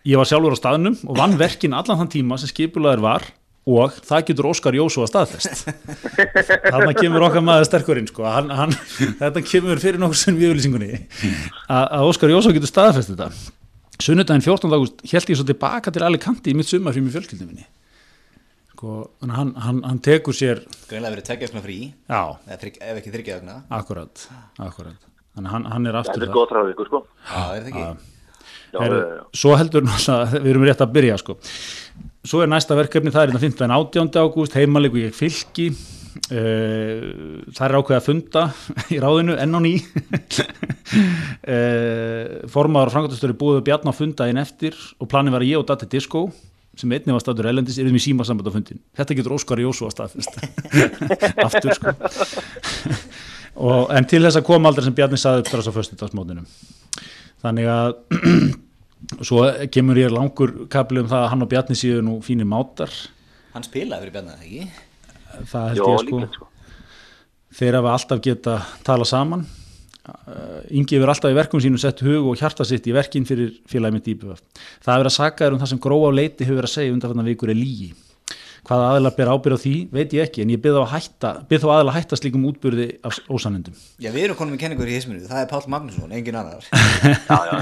[0.09, 3.29] Ég var sjálfur á staðnum og vann verkin allan þann tíma sem skipulaður var
[3.63, 5.69] og það getur Óskar Jósú að staðfest
[6.67, 8.25] þarna kemur okkar maður sterkurinn sko.
[8.27, 8.73] hann, hann,
[9.21, 10.89] þetta kemur fyrir nokkur sem við yfirlýsingunni
[11.71, 13.29] að, að Óskar Jósú getur staðfest þetta
[14.03, 14.75] sunnudaginn 14.
[14.75, 17.69] ágúst held ég svo tilbaka til Alicante í mitt sumar fyrir mig fjölskyldum minni
[18.73, 22.99] sko, hann, hann, hann tekur sér greinlega verið tekja svona frí já, eða þrygg- ef
[22.99, 24.25] ekki þryggja vegna akkurat,
[24.59, 25.07] akkurat.
[25.39, 27.93] hann, hann er aftur er sko já, er það ekki já,
[28.81, 29.25] Heru, já, já.
[29.37, 29.85] svo heldur
[30.33, 31.35] við erum rétt að byrja sko.
[32.27, 33.75] Svo er næsta verkefni það er þetta 15.
[33.75, 34.23] 18.
[34.23, 37.03] ágúst heimalegur ég fylki uh,
[37.51, 38.45] það er ákveð að funda
[38.95, 39.83] í ráðinu enn á ný uh,
[42.55, 45.91] formaður og frangatastöru búið Bjarn á funda einn eftir og planin var ég og Dati
[45.91, 46.29] Disco
[46.79, 49.95] sem einnig var staður elendis, erum í símasamband á fundin þetta getur Óskar Jósú að
[49.99, 50.33] staðfest
[51.47, 51.91] aftur sko
[53.59, 56.47] og, en til þess að koma aldrei sem Bjarni saði upp þar á föstudagsmótinum
[57.43, 57.91] þannig að
[59.21, 62.93] svo kemur ég langur kapli um það að hann og Bjarni séu nú fínir mátar.
[63.53, 64.91] Hann spilaði fyrir bjarnað, ekki?
[65.49, 66.23] það held já, ég sko.
[66.37, 66.49] sko.
[67.53, 68.55] Þeir hafa alltaf geta
[68.87, 69.45] tala saman.
[70.03, 73.53] Uh, Ingi hefur alltaf í verkum sínum sett hug og hjarta sitt í verkin fyrir
[73.71, 74.41] félagið mitt íbjöf
[74.83, 76.95] það hefur að saka þér um það sem gróa á leiti hefur verið að segja
[76.97, 77.93] undanfannan vikur er lígi
[78.69, 81.31] hvaða aðeila ber ábyrð á því veit ég ekki en ég byrð á að hætta
[81.51, 83.79] byrð þá aðeila að hætta slíkum útbyrði af ósannindum.
[84.03, 86.69] Já, við erum konum með kenningur í hisminu, það er Páll Magnússon engin annar.
[87.33, 87.59] Já, já,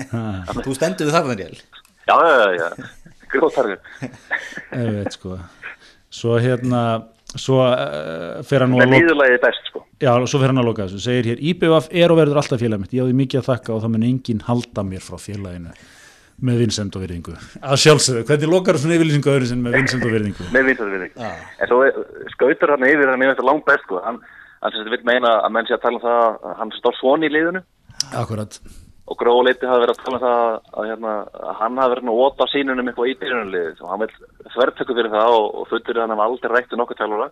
[0.00, 1.62] já, þú stendur við það Daniel?
[2.10, 3.14] Já, já, já, já.
[3.30, 5.38] gróð tarður ég veit sko.
[6.10, 6.82] Svo hérna
[7.38, 9.84] svo uh, fer hann að loka sko.
[10.02, 12.82] Já, svo fer hann að loka þessu, segir hér IBF er og verður alltaf félag
[12.82, 15.76] mitt, ég á því mikið að þakka og það mun enginn halda mér frá félaginu
[16.46, 17.36] með vinsend og virðingu.
[17.60, 20.50] Að sjálfsögðu, hvernig lokar svona yfirlýsingu öðru sinn með vinsend og virðingu?
[20.54, 21.80] Með vinsættu við þig en svo
[22.34, 24.02] skautur hann yfir hann yfir langt best sko.
[24.04, 24.20] Hann,
[24.60, 26.96] hann sem þetta vil meina að menn sé að tala um það að hann stór
[27.00, 27.64] svon í liðinu.
[28.16, 28.60] Akkurat,
[29.10, 31.12] og gróleiti hafi verið að tala um það að, hérna,
[31.50, 34.10] að hann hafi verið að óta sínunum eitthvað í byrjunarliði og hann vil
[34.54, 37.30] þvertöku fyrir það og, og fullir hann hafa aldrei rættu nokkuð tjálfara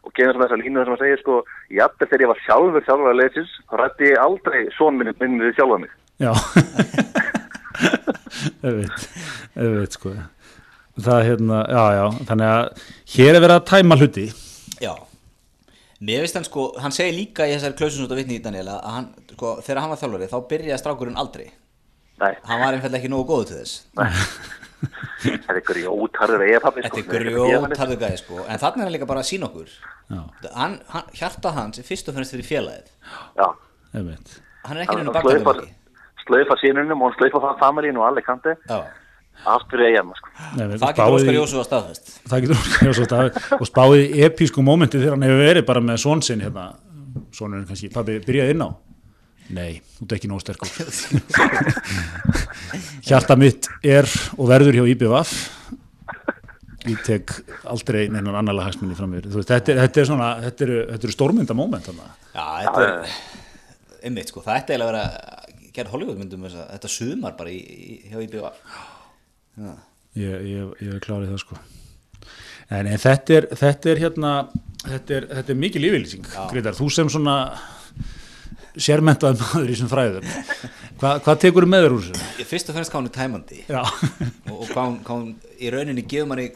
[0.00, 1.38] og gefur svona þessa línu þar sem hann segir sko
[1.76, 5.48] jafnvel þegar ég var sjálfur sjálfur að leiðsins þá rætti ég aldrei svon minni minni
[5.48, 5.96] við sjálfa mig.
[6.20, 6.32] Já
[8.66, 9.06] auðveit,
[9.56, 10.14] auðveit sko.
[11.00, 14.26] Það hérna, já já þannig að hér er verið að tæma hluti.
[14.80, 14.92] Já.
[16.00, 18.70] Mér veist hann sko, hann segir líka í þessari klausun út af vitni í Daniel
[18.72, 21.50] að hann, sko, þegar hann var þjálfari þá byrjaði strákurinn aldrei.
[22.20, 23.84] Nei, Hann var einfallega ekki nógu góðu til þess.
[25.20, 28.44] Þetta er grjótarður eða pappi Þetta er grjótarðu gæði sko.
[28.44, 29.72] En þannig er hann líka bara að sína okkur.
[30.08, 30.20] Já,
[30.56, 32.92] hann, hann, Hjarta hans er fyrst og fremst fyrir félagið.
[33.36, 33.46] Já.
[33.90, 34.32] Auðveit
[34.64, 35.68] Hann er ekki hann nefnum
[36.24, 38.56] slaufa sínunum og það familínu og allir kanti
[39.48, 40.30] allt fyrir eigin sko.
[40.56, 42.12] Nei, það getur Óskar Jósú að staðfest.
[42.28, 43.48] Það getur Óskar Jósú staðfest.
[43.56, 46.66] Og spáði í epísku mómenti þegar hann hefur verið bara með svon sinn hérna,
[47.36, 48.70] svonurinn kannski, pabbi byrjaði inn á?
[49.50, 50.70] Nei, þú ert ekki nóg sterkur.
[53.08, 54.06] Hjarta mitt er
[54.36, 55.34] og verður hjá IBVF
[56.88, 57.32] ég tek
[57.68, 59.28] aldrei neinan annarlega hagsmunni fram yfir.
[59.34, 62.86] Veist, þetta, er, þetta er svona, þetta eru, þetta eru stórmynda móment þannig Já, þetta
[62.86, 63.18] er
[64.06, 65.39] einmitt sko, það ætti eiginlega að vera
[65.76, 68.52] gerð Hollywoodmyndum þetta sumar bara í, í, hjá IBA
[69.60, 69.72] Já,
[70.16, 71.60] ég, ég, ég er klárið það sko.
[72.70, 74.32] En, en þetta er þetta er hérna
[74.86, 77.36] þetta er, þetta er mikið lífylýsing Greitar, þú sem svona
[78.80, 80.28] sérmentaði maður í þessum fræðum
[81.00, 82.44] Hva, hvað tekur með þér úr þessu?
[82.50, 83.62] Fyrst og fremst er tæmandi.
[83.70, 86.50] Já, og, og hvað hún í rauninni gefur manni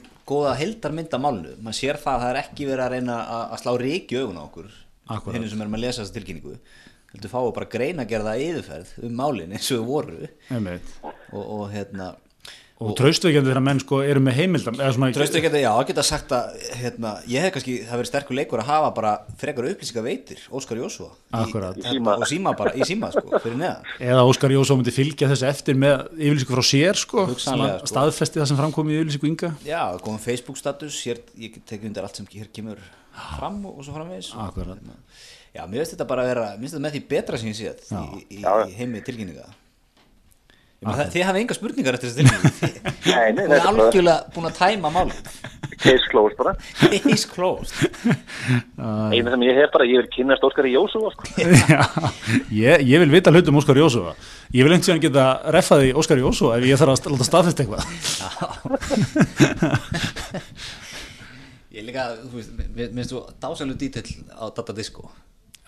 [1.16, 4.20] af málnu maður sér það að það er ekki verið að reyna að, slá ríki
[4.20, 4.68] augun á okkur
[5.34, 6.54] hinn sem erum að lesa þessa tilkynningu
[7.14, 10.28] heldur fá bara greina gerða yfirferð um málin eins og þau voru.
[11.34, 12.14] Og, og hérna
[12.82, 17.12] og traustveikjandi þegar menn sko eru með heimildam að, já, að geta sagt að hérna,
[17.30, 22.16] ég hef kannski, það verið sterkur leikur að hafa bara frekar upplýsinga veitir, Óskar hérna,
[22.18, 23.86] og síma bara, í síma sko, fyrir neðan.
[24.02, 27.70] Eða Óskar Jósó myndi fylgja þessu eftir með yfirlýsingu frá sér sko, sko.
[27.92, 29.52] staðfesti það sem framkom í yfirlýsingu Inga.
[29.68, 32.82] Já, komum Facebook status, hér, ég tekið undir allt sem hér kemur
[33.38, 34.34] fram og, og svo framvegis.
[34.34, 34.82] Og, Akkúrat.
[34.82, 34.98] hérna,
[35.54, 37.58] Já, mér finnst þetta bara að vera, mér finnst þetta með því betra sem ég
[37.60, 38.54] séð í, í, Já.
[38.66, 39.44] í heimi tilkynninga.
[40.84, 42.50] Það- Þið hafið enga spurningar eftir þessi tilkynningu.
[43.14, 45.28] Nei, nei, þetta er algjörlega búin að tæma málið.
[45.84, 46.52] Case closed bara.
[46.80, 47.76] Case closed.
[49.14, 51.28] Einu sem ég hef bara, ég vil kynast Óskar í Jósú sko.
[51.72, 51.82] Já,
[52.52, 54.02] ég, ég vil vita hlutum Óskar Jósó
[54.54, 55.24] ég vil einhvern síðan geta
[55.54, 57.82] reffaði Óskar Jósó ef ég þarf að láta staðfest eitthvað.
[61.74, 65.08] Ég er líka, þú veist, finnst þú dásanlu dítill á Data Disco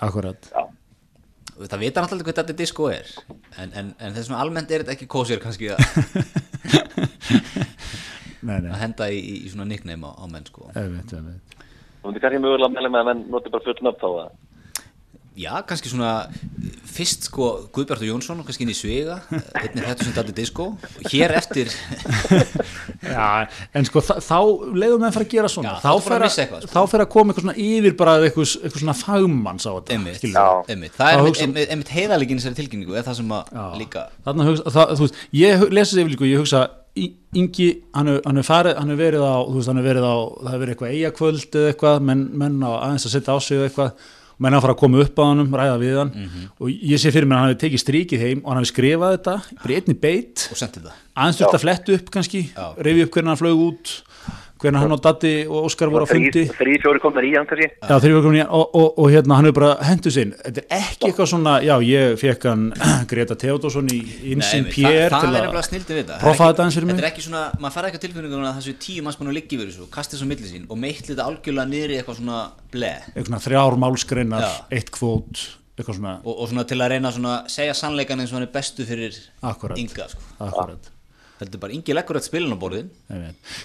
[0.05, 0.51] Akkurat.
[0.53, 0.63] Já,
[1.57, 3.07] Það vita náttúrulega hvað Data Disco er.
[3.57, 5.81] En, en, en þess vegna almennt er þetta ekki kósir kannski að,
[8.47, 10.69] Nei, nei, að henda í, í svona nickname á, á menn sko.
[10.77, 11.57] Einmitt, einmitt.
[12.03, 14.29] Þú myndir kannski mögulega meðlega með að menn noti bara fulln upp þá að
[15.37, 16.11] Já, kannski svona
[16.97, 21.35] fyrst sko Guðbjartur Jónsson kannski inn í Svega einnig þetta sem Data Disco og hér
[21.37, 21.69] eftir
[23.07, 23.27] Já,
[23.77, 24.39] en sko þá
[24.73, 26.73] leiðum við að fara að gera svona Já, þá fer að að, eitthvað, sko.
[26.73, 30.25] þá fer að koma eitthvað svona yfir bara eitthvað, eitthvað svona fagmanns á þetta einmitt,
[30.25, 30.97] einmitt.
[30.97, 33.65] það er einmitt, hugsa- einmitt, heiðalegin þessari tilkynningu er það sem að Já.
[33.83, 36.65] líka Þarna hugsa, það, þú veist, ég lesi þessi yfirlíku, ég hugsa
[36.97, 40.07] Ingi, hann hefur hann hefur farið, hann hefur verið á þú veist, hann hefur verið
[40.09, 43.39] á, það hefur verið eitthvað eigakvöld eða eitthvað, menn, menn á aðeins að setja á
[43.45, 44.07] sig eða eitthvað,
[44.37, 46.49] og menn að fara að koma upp á hannum ræða við hann, Mhm.
[46.61, 49.15] og ég sé fyrir mér að hann hefur tekið strikið heim og hann hefur skrifað
[49.17, 50.93] þetta bara í einni beit, og sendi það.
[51.17, 52.43] Aðeins þurft að flettu upp kannski,
[52.77, 54.03] reyfi upp hvernig hann flög út
[54.63, 56.45] hvernig hann og Datti og Óskar voru á fundi?
[56.49, 59.39] þrý, fjóri komnar í hann kannski Já, ég var komin í og, og, og hérna
[59.39, 60.33] hann hefur bara hendur sinn.
[60.45, 62.65] Þetta er ekki eitthvað svona, já ég fekk hann
[63.11, 64.01] Greta Theodorsson í
[64.33, 66.21] einmitt, Pér það, það er að bara snildi við þetta.
[66.23, 69.33] er þetta er ekki svona, maður fara ekki á tilfinningum að þessu tíu manns búin
[69.33, 72.21] að liggja yfir þessu kastið svo milli sín og meitli þetta algjörlega niður í eitthvað
[72.23, 72.41] svona
[72.73, 75.47] ble eitthvað svona þrjár málskreinar, eitt kvót
[75.77, 78.49] eitthvað svona, og, og svona til að reyna svona að segja sannleikan eins og hann
[78.49, 79.81] er bestu fyrir Akkurat.
[79.81, 80.23] Inga sko.
[80.41, 80.93] akkurat
[81.45, 82.87] er bara Ingi leggur þetta spilin á borðin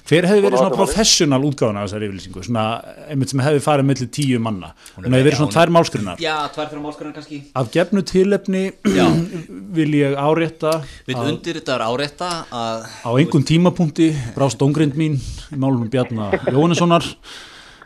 [0.09, 2.63] hver hefði verið svona professional útgáðan af þessari yfirlýsingu, svona
[3.07, 6.34] einmitt sem hefði farið millir tíu manna, hún hefði já, verið svona tvær málskreinar já,
[6.55, 7.39] tvær fyrir málskarinn kannski.
[7.61, 9.05] Af gefnu tilefni Já.
[9.78, 10.74] vil ég árétta
[11.07, 15.88] við að undir þetta er árétta að á einhvern tímapunkti brást óngrind mín í málum
[15.91, 17.07] Bjarnar Jóhannessonar.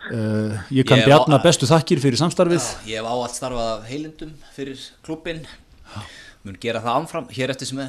[0.06, 2.66] Uh, ég kann Ég Bjarnar á- bestu þakkir fyrir samstarfið.
[2.90, 5.42] Ég hef áallt starfað af heilindum fyrir klubbin
[6.46, 7.80] mun gera það ánfram hér eftir sem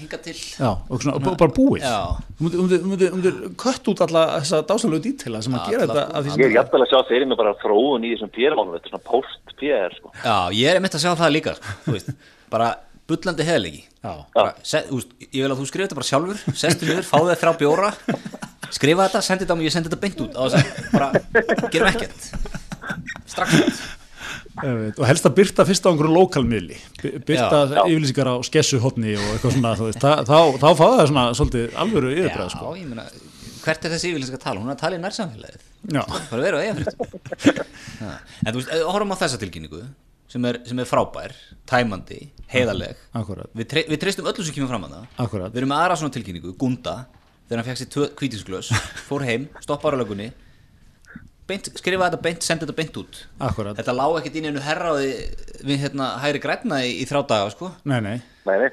[0.00, 0.34] hinga til.
[0.34, 1.82] Já, og svona, bara búið.
[1.86, 6.04] Þú myndir- myndir- myndir- myndir kött út alla þessa dásalegu dítila sem að gera þetta
[6.20, 8.94] að Ég er jafnvel að sjá fyrir mig bara þróun í þessum PR-málum, þetta er
[8.94, 10.12] svona post-PR, sko.
[10.24, 12.12] Já, ég er einmitt að sjá það líka sko, þú veist,
[12.50, 12.70] bara
[13.08, 13.82] bullandi heðlegi
[15.32, 17.90] ég vil að þú skrifa þetta bara sjálfur sestu niður, fáðu þér þrjá bjóra
[18.72, 20.32] skrifa þetta, sendi þetta á mig, ég sendi þetta beint út
[20.92, 21.12] bara
[21.70, 22.20] gerum ekkert.
[23.26, 23.52] Strax
[24.60, 29.54] og helst að byrta fyrst á einhverju lokalmiðli By- byrta yfirlýsingar á skessuhotni og eitthvað
[29.56, 32.72] svona það, þá, þá fá það svona svolítið alvöru yfirbræð Já, sko.
[32.76, 33.06] ég meina,
[33.64, 34.60] hvert er þessi yfirlýsing að tala?
[34.60, 35.64] Hún er að tala í nærsamfélagið.
[35.96, 36.02] Já.
[36.30, 37.62] bara vera á eigafréttum
[38.44, 39.82] en þú veist, horfum á þessa tilkynningu
[40.32, 41.34] sem er, sem er frábær,
[41.68, 42.20] tæmandi
[42.52, 43.00] heiðaleg,
[43.56, 46.14] við, tre við treystum öllu sem kemur fram að það Við erum með aðra svona
[46.16, 46.94] tilkynningu, Gunda
[47.48, 48.70] þegar hann fekk sér kvítisglös
[49.08, 50.30] fór heim, stoppar á lögunni
[51.50, 53.20] beint, skrifa þetta beint, sendi þetta beint út.
[53.48, 55.10] Akkurat, Þetta lá ekkert inn í einu herraði
[55.66, 57.72] við hérna hægri grætna í, í þrjá daga sko.
[57.88, 58.16] nei, nei.
[58.48, 58.70] Nei, nei.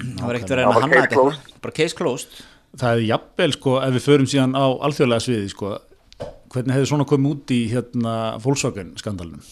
[0.00, 1.54] það var ekkert verið að hanna þetta.
[1.64, 2.40] Bara case closed.
[2.78, 5.72] Það er jafnvel sko, ef við förum síðan á alþjóðlega sviði sko,
[6.52, 9.46] hvernig hefði svona komið út í hérna Volkswagen skandalunum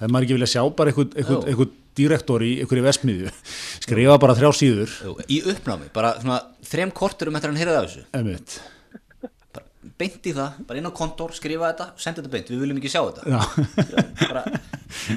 [0.00, 3.30] hefði maður ekki vilja sjá bara einhvern, direktor í einhverju vesmiðju
[3.84, 4.92] skrifa bara þrjá síður.
[5.04, 6.38] Jú, í uppnámi, bara svona
[6.70, 8.04] þrem kortur um eftir að hann heyrði af þessu.
[8.20, 8.54] Emitt,
[10.00, 12.90] beint í það, bara inn á kontor, skrifa þetta sendi þetta beint, við viljum ekki
[12.92, 14.42] sjá þetta.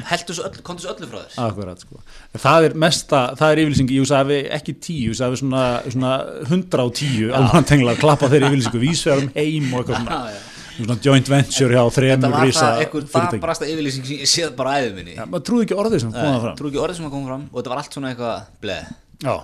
[0.07, 1.36] Heldur svo öllu frá þér.
[1.47, 1.99] Akkurat sko.
[2.39, 6.14] Það er mesta, það er yfirlýsing ég sagði ekki tíu, sagði svona, svona
[6.51, 10.41] hundra og tíu, alveg tengla klappa þeirri yfirlýsingu, vísverðum heim og eitthvað svona, Já, já.
[10.78, 13.39] svona joint venture hjá þetta þremur var risa það einhver fyrirtæki.
[13.41, 15.18] dabrasta yfirlýsing sem ég séð bara æðið minni.
[15.20, 16.57] Já, maður trúði ekki orðið sem kom það fram.
[16.61, 18.84] trú ekki orðið sem að koma fram og þetta var allt svona eitthvað bleð
[19.28, 19.36] Já.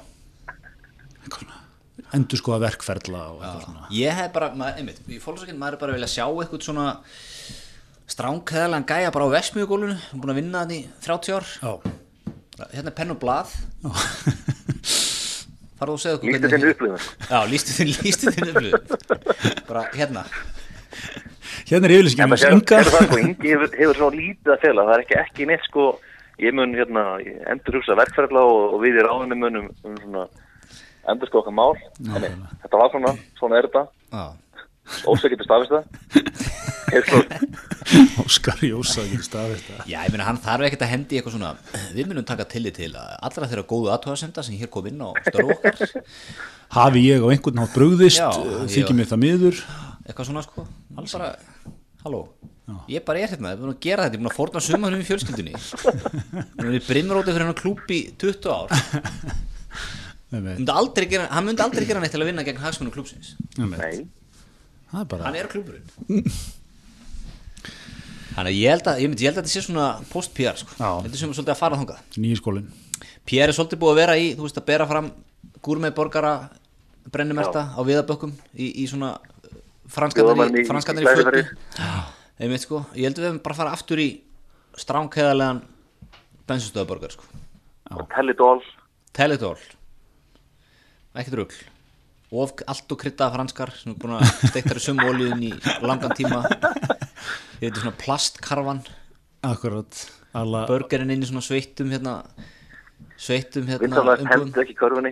[1.20, 1.59] Eitthvað svona
[2.16, 3.88] Endur skoða verkferla og eitthvað svona.
[3.96, 6.86] Ég hef bara, maður, einmitt, í fólksakinn maður er bara að vilja sjá eitthvað svona
[8.10, 11.50] stránkæðalega gæja bara á vesmiðugólunu búin að vinna í 30 ár.
[11.62, 11.74] Já.
[12.74, 13.54] Hérna er penn og blað.
[15.80, 17.04] Farðu og segðu okkur Lýstu þinn upplifun.
[17.30, 18.84] já, lístu þinn, lístu þinn upplifun.
[19.70, 20.26] Bara hérna.
[21.70, 25.66] Hérna er það sko, hefur, hefur svo lítið að fela, það er ekki, ekki neitt
[25.70, 25.86] sko,
[26.42, 27.04] ég mun hérna
[27.54, 30.26] endur hugsa verkferðla og, og við í ráðinu munum um svona
[31.14, 31.74] endur sko okkar mál,
[32.06, 32.30] nei,
[32.64, 33.84] þetta var svona, svona er þetta,
[34.14, 34.24] já,
[35.14, 35.84] ósæk getur stafist það,
[38.24, 39.82] Óskar Jósa ekki staðist það.
[39.90, 41.52] Já, ég meina hann þarf ekkert að hendi eitthvað svona
[41.94, 45.10] við munum taka tillit til að allra þeirra góðu aðtóðasemda sem hér kom inn á
[45.28, 45.94] störf okkar.
[46.78, 49.62] Hafi ég á einhvern nátt brugðist eh, ég- Þykir mér það miður.
[50.06, 50.66] Eitthvað svona sko.
[50.98, 51.30] Alls bara,
[52.06, 52.24] halló.
[52.90, 54.62] Ég bara er hérna, ég er búin að gera þetta, ég er búin að forna
[54.66, 55.54] sumanum í fjölskyldunni.
[56.74, 58.70] Við brimróti fyrir hann klúb í 20 ár
[60.30, 64.06] myndi aldrei gera, hann myndi aldrei gera neitt til að vinna gegn hagsmunum klúbsins nei,
[64.94, 65.90] er bara hann er klúburinn
[68.36, 70.76] þannig að ég held að ég, myndi, ég held að þetta sé svona post-PR sko.
[70.78, 72.04] Þetta er sem svolítið að fara þangað.
[72.22, 72.70] Nýji skólin
[73.30, 75.10] PR er svolítið búið að vera í, þú veist að bera fram
[75.66, 76.34] gúrmei borgara
[77.10, 79.16] brennumerta á viðabökkum í, í svona
[79.90, 81.50] klæðaferðir.
[81.50, 81.90] fötu
[82.40, 84.08] einmitt sko, ég held að við hefum bara að fara aftur í
[84.80, 85.62] stránkæðarlegan
[86.50, 87.28] bensinstöðaborgar sko.
[87.98, 88.62] Og tellidól,
[89.18, 89.58] Teletól
[91.18, 91.60] ekkert rugl.
[92.30, 95.52] Of allt og kryddaða franskar sem er búin að steikta þér sömu olíun í
[95.82, 96.44] langan tíma.
[97.60, 98.84] Ég veit svona plastkarfan.
[99.50, 100.04] Akkurat.
[100.38, 102.20] Alla, burgerinn inn í svona sveittum hérna
[103.18, 105.12] sveittum hérna vinsanlega hendur ekki körfunni,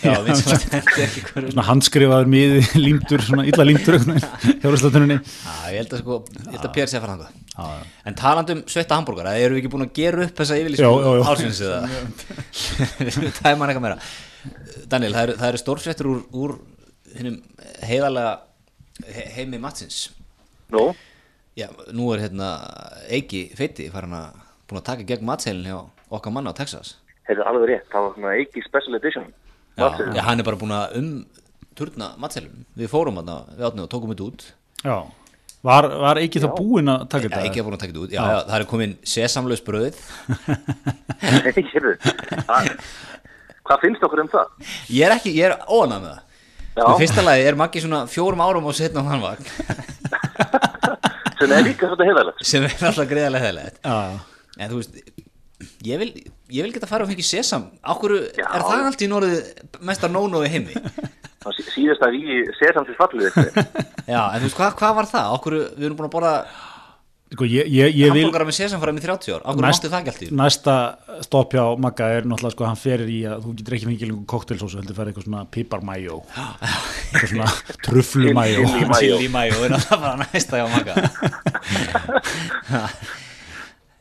[0.00, 3.98] já, vinsanlega hendi ekki hverju Svona handskrifaður miði límdur Svona illa límdur
[4.62, 7.92] Hjáraslátunni Já, ég held að sko, ég held að PR sé að fara þangað.
[8.08, 10.88] En talandum sveitta hambúrgar Erum við ekki búin að gera upp þessa yfirlýsku
[11.68, 11.84] eða?
[13.42, 14.00] Það er mann eitthvað meira
[14.88, 16.54] Daniel, það eru, það eru stórfréttur úr, úr
[17.18, 17.38] hinnum
[17.88, 18.32] heiðalega
[19.08, 20.08] he, heimi matsins.
[20.74, 20.90] Nú,
[21.58, 22.48] Já, nú er hérna
[23.10, 24.36] Eiki Feiti farin að
[24.68, 25.78] búin að taka gegn matseilin hjá
[26.14, 26.92] okkar manna á Texas.
[27.26, 29.26] Þetta er alveg rétt, það var svona ekki special edition,
[29.78, 31.08] Já, já hann er bara búin að um
[31.78, 34.46] turna matseilin Við fórum hann við átnum og tókum þetta út.
[34.84, 34.96] Já
[35.66, 37.40] Var, var ekki þá búinn að taka þetta?
[37.48, 38.12] ekki að búin að taka þetta út.
[38.14, 39.62] Já, já, það er komin sesamlaus
[41.18, 41.94] Nei, heyrðu,
[42.46, 42.68] það-
[43.68, 44.50] hvað finnst okkur um það?
[44.96, 46.24] Ég er ekki, ég er óanað með það.
[46.78, 49.42] Í fyrsta lagi er Maggi svona fjórum árum og setna á hann vagn
[51.38, 53.96] sem er líka svolítið heiðalegt sem er alltaf greiðarlega heðilegt Já.
[54.58, 54.96] En þú veist,
[55.86, 56.08] ég vil,
[56.54, 58.46] ég vil geta fara og fengið sesam Ákvöru Já.
[58.46, 60.74] er það allt í norðið mestar nónói heimi
[61.44, 63.38] Það sí- síðast að við séðan til fallið
[64.08, 65.34] Já, en þú veist, hvað, hvað var það?
[65.38, 66.32] Ákvöru, við erum búin að borða
[67.28, 69.42] ég, ég, ég vil hambúrgara með sesam fara með 30 ár.
[69.44, 70.74] Næst- máttu það ekki allt í næsta
[71.26, 74.28] stopp hjá Magga er náttúrulega sko hann fer í að þú getur ekki fengið lengur
[74.32, 77.50] koktelsósu heldur fer eitthvað svona piparmæjó eitthvað svona
[77.84, 78.64] trufflumæjó.
[79.00, 79.60] Chili mayo.
[79.68, 80.94] Er bara næsta hjá Magga.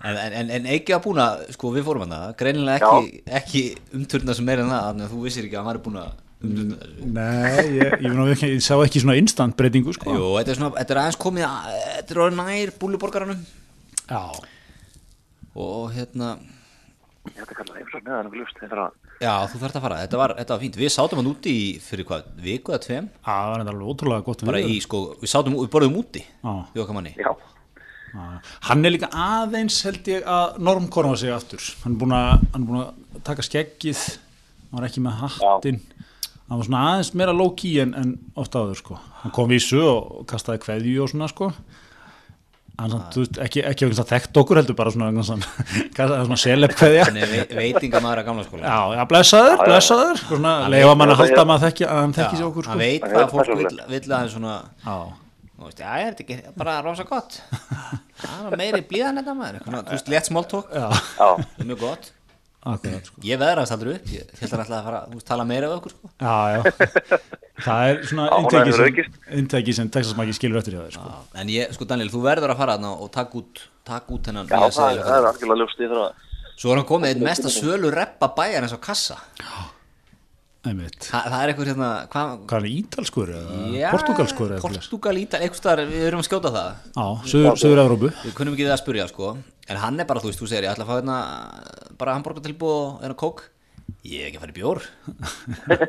[0.07, 3.61] En, en, en, ekki að búin að, sko við fórum hann það, greinilega ekki, ekki
[3.97, 6.11] umturna sem meira en það, þannig að þú vissir ekki að hann var búin að.
[6.37, 10.11] Nei, ég, ég, ég, ég, sá ekki svona instant breytingu sko.
[10.13, 13.41] Jú, þetta er svona, þetta er aðeins komið, að, þetta er orðið nær búluborgaranum
[14.07, 14.21] Já,
[15.57, 16.35] og hérna,
[17.27, 19.85] Ég ætti að kalla eins og neðan um lust þegar að já þú þarft að
[19.87, 22.83] fara, þetta var, þetta var fínt, við sátum hann úti í, fyrir hvað, viku eða
[22.85, 26.53] tveim, það var alveg ótrúlega gott bara í, sko, við sátum, við borðum úti, Já.
[26.77, 27.33] Já,
[28.13, 28.27] Já.
[28.69, 31.65] Hann er líka aðeins held ég að normkorfa sig aftur.
[31.83, 34.05] Hann er búin að, hann er búin að taka skeggið
[34.67, 35.79] hann var ekki með hattinn
[36.47, 38.99] hann var svona aðeins meira low-key en, en ofta áður sko.
[39.23, 41.51] Hann kom vísu og kastaði kveðju og svona sko.
[42.77, 46.35] Hann samt, þú veist, ekki, ekki að þekkt okkur heldur bara svona, að- svona
[47.09, 48.61] Þannig ve veitingamæður að gamla skóla.
[48.69, 50.19] já, já, blessaður, blessaður.
[50.27, 52.83] Svona, leifa mann að halda að maður þekki að hann þekki sér okkur hann sko.
[52.83, 54.53] veit hvað er fólk vill, vill aðeins svona,
[54.85, 54.97] já,
[55.57, 57.39] þú veist, já, er þetta ekki bara rosa gott.
[58.21, 60.29] Það var meiri blíðan þetta maður, þú veist, létt
[61.65, 62.11] er mjög gott.
[62.75, 65.27] Akkurat sko Ég veðraðist aldrei upp, ég held að hann ætlaði að fara, þú veist,
[65.31, 66.11] tala meira við okkur, sko.
[66.21, 66.61] já, já
[67.67, 69.19] það er svona Já, hefur sem, aukist.
[69.41, 72.53] inntæki sem Texas Maki skilur eftir hjá þér sko En ég, sko Daniel, þú verður
[72.53, 75.81] að fara þarna og taka út, taka út hennan já það, það er algjörlega ljóst
[75.81, 76.23] í þegar að
[76.57, 79.17] Svo er hann komið einn mesta sölu reppa bæjar eins og kassa.
[79.37, 79.66] einmitt
[80.67, 84.49] Þa, það er eitthvað hérna, hvað, hvað er ítalskur eða já, portugalskur?
[84.63, 86.79] Portugal, Ítal, eitthvað staðar, við erum að skjóta það.
[86.97, 87.05] já,
[87.61, 89.29] söður Evrópu Við kunnum ekki það að spurja, sko.
[89.67, 91.19] En hann er bara, þú veist, þú segir, ég ætla að fá hérna
[92.01, 93.45] bara hambúrgar tilbúð og hérna kók.
[94.03, 94.83] Ég er ekki að fara í bjór.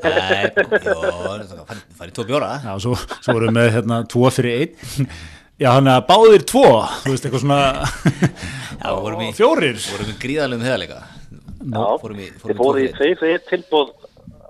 [0.07, 0.45] Nei,
[0.87, 1.64] jó,
[1.99, 2.53] fara í tvo bjóra.
[2.62, 5.09] já, svo, svo vorum við með hérna tvo fyrir einn
[5.59, 6.64] já, hann er að báðir tvo
[7.03, 7.61] þú veist, eitthvað svona
[8.79, 11.01] Já, vorum í, fjórir vorum í gríðalum heðalega.
[11.59, 12.95] Já, fórum í- fórum í þið fóru í fyrir.
[12.99, 13.89] tvei fyrir tilbúð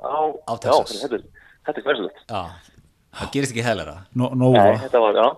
[0.03, 0.19] á,
[0.49, 1.03] Á já, Texas.
[1.03, 1.29] þetta, er-
[1.69, 2.43] þetta er hversulegt Já,
[3.19, 3.97] það gerist ekki heðalega.
[4.15, 5.29] no, Nei, Nova, þetta var, já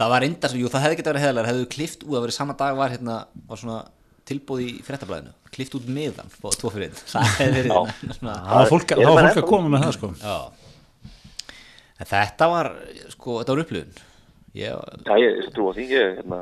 [0.00, 2.54] Það var reyndar, jú, það hefði getið verið heðalega, hefðu klift út, það verið sama
[2.56, 3.16] dag var hérna,
[3.50, 3.80] var svona
[4.30, 7.02] tilbúð í fréttablaðinu, klift út miðan, fóð tvo fyrir einn.
[7.12, 7.80] Það hefði verið Já.
[8.22, 10.36] það var fólk, að koma með það sko já.
[12.00, 12.70] En þetta var,
[13.12, 13.98] sko, þetta var upplifun.
[14.56, 14.72] Ég,
[15.04, 16.38] Já, ég ég trú á því, ég, hérna,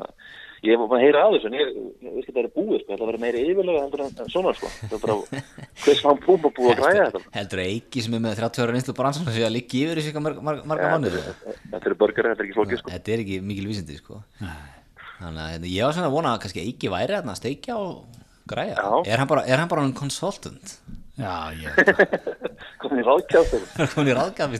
[0.65, 1.69] ég var bara að heyra á þessu, en ég,
[2.03, 4.71] veist ekki að það er búið, sko, þetta var meiri yfirlega heldur en svona, sko,
[4.79, 5.15] það var bara,
[5.83, 7.21] hvers hann búið að búið að græja þetta.
[7.37, 10.01] heldur að Eiki sem er með 30 ára reynslu bransan sem sé að liggi yfir
[10.01, 11.23] í sig marga, mánuði.
[11.71, 12.93] Þetta eru börgari, þetta er ekki flókið, sko.
[12.95, 14.21] Þetta er ekki mikil vísindi, sko.
[15.19, 17.91] Þannig að hérna, ég var svona að vona að kannski Eiki væri að steikja og
[18.49, 18.75] græja.
[18.79, 18.89] Já.
[19.13, 20.79] Er hann bara, er hann bara en consultant?
[21.19, 21.71] já, ég,
[22.81, 23.15] Komin í Er
[23.83, 24.59] hann komin í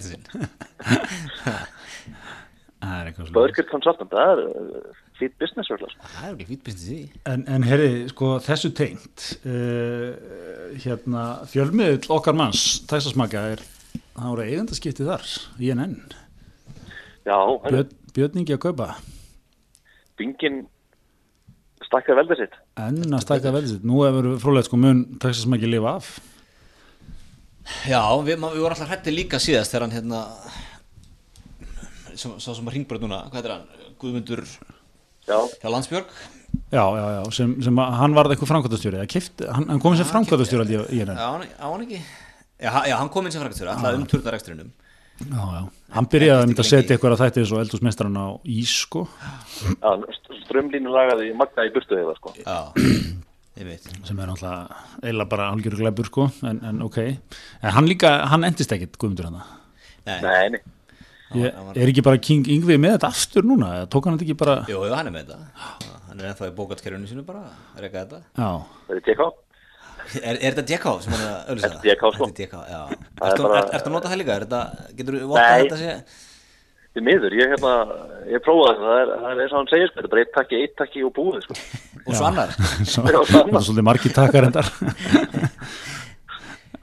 [2.79, 4.39] það er svona börgari consultant, það er
[5.19, 6.09] fýtt business, örgulega, sko.
[6.15, 6.99] Það er ekki fýtbynst í því.
[7.33, 10.09] En, en herri, sko, þessu tengt uh,
[10.85, 13.63] hérna, fjölmiðl okkar manns, Tæsasmaka er,
[14.15, 15.29] það voru eigendaskiptið þar
[15.69, 15.95] INN,
[17.27, 18.93] Já, herru, Björn, Björningi að kaupa
[20.19, 20.63] bingin
[21.85, 22.57] stakkaði veldið sitt.
[22.79, 26.09] enn að stækka velið sitt, nú hefur frólægt sko mun Tæsasmaki lifa af
[27.85, 30.23] Já, við, við vorum alltaf hrætti líka síðast þegar hann hérna
[32.17, 33.67] sá sem að ringbröð núna, hvað heitir hann?
[34.01, 34.41] Guðmundur
[35.29, 36.15] hjá Landsbjörg.
[36.73, 39.03] Já, já, já, sem, sem að hann varð eitthvað framkvæmtastjóri,
[39.53, 41.13] hann, hann kom sem framkvæmtastjóri INN.
[41.13, 41.29] Já,
[41.61, 42.01] hann, ekki.
[42.59, 44.71] Já, já hann kom inn sem frækstjóri, alltaf um turnarekstrinum
[45.19, 45.61] Já, já,
[45.95, 49.01] hann byrjaði að mynda að setja eitthvað að þætti eins og eldúsmestran á ís, sko,
[49.67, 49.91] já,
[50.45, 52.31] strömlínu lagaði magna í burtu eða, sko.
[52.39, 52.59] Já,
[54.07, 58.47] sem er náttúrulega eiginlega bara algjörur glæpur, sko, en, en ok, en hann líka, hann
[58.47, 59.41] endist ekkit, Guðmundur hann?
[60.07, 60.63] Nei, Nei, nei,
[61.37, 64.37] Ég, er ekki bara King Yngvi með þetta aftur núna, eða tók hann þetta ekki
[64.39, 65.37] bara, Jú, hann er með þetta
[66.09, 67.43] Hann er ennþá í bókatkerfinu sínu bara
[67.75, 68.49] að reyka þetta já,
[68.87, 69.27] það er TK.
[70.09, 71.69] Er, er þetta DK sem hann er að auðvitað?
[71.69, 72.23] Þetta er DK, sko.
[72.31, 74.33] Þetta er DK, já Það er Ertu er, að nota það líka?
[74.39, 74.61] Er þetta,
[74.97, 75.61] getur þú vottað Nei.
[75.61, 75.91] þetta sé
[76.89, 77.73] Því miður, ég, hérna,
[78.33, 80.23] ég prófaði það, það er, það er eins og hann segir, sko, þetta er bara
[80.25, 81.53] eitt takki, eitt takki og búið, sko.
[82.01, 82.49] Og svo annar
[82.89, 83.05] Svo,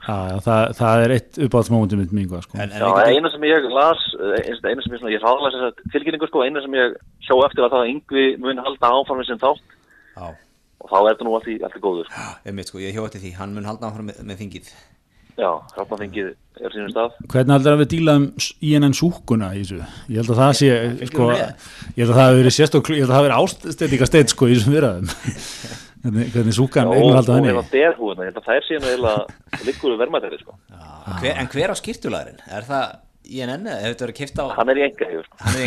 [0.07, 3.31] Já, það það, það er eitt uppáhaldsmómentum mitt mingu, sko En, en Já, getum- eina
[3.33, 6.63] sem ég las, eina eina sem ég, svona, ég ráðlas þess að tilkynningu, sko, eina
[6.63, 6.97] sem ég
[7.27, 9.63] sjó eftir var það að yngvi mun halda áfram með sinn þátt
[10.17, 10.27] Já,
[10.79, 12.27] og þá er þetta nú allt í, allt í góður, sko.
[12.61, 14.71] veit sko, ég hjó eftir því Hann mun halda áfram með, með þingið
[15.37, 16.31] Já, hráttnafengið
[16.65, 17.11] er sínum stað.
[17.29, 18.23] Hvernig heldur að við dílaðum
[18.65, 19.83] INN súkuna í þessu?
[20.09, 20.69] Ég held að það sé,
[21.11, 24.07] sko, ég held að það hafi verið sérstokk, ég held að það hafi verið ástendinga
[24.09, 25.11] steinn, sko, í þessum viðræðum.
[26.03, 27.37] hvernig, hvernig súkan eignur og, halda og
[28.41, 29.19] að það er síðan eiginlega
[29.67, 30.55] liggur við vermaðri, sko.
[31.21, 32.41] hver, En hver á skýrtulagurinn?
[32.57, 32.85] Er það
[34.07, 35.35] verið kipt á Hann er í enga, sko.
[35.43, 35.65] Hann er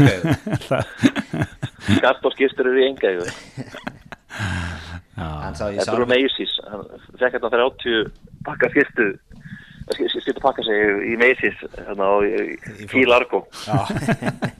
[2.00, 3.10] Skart og skýrstur eru í enga,
[5.20, 6.86] Hann sá, ég sá Þetta eru Macy's, hann
[7.20, 8.10] fekk hérna 30
[8.46, 9.06] pakka skýrstu,
[9.98, 12.88] skýrstu pakka sig í Macy's, hérna á í- í.
[13.66, 13.78] Já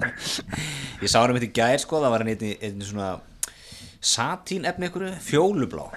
[1.01, 3.11] Ég sá hann um þetta í gær sko, það var hann einni svona
[4.01, 5.89] satín efni ykkur fjólublá.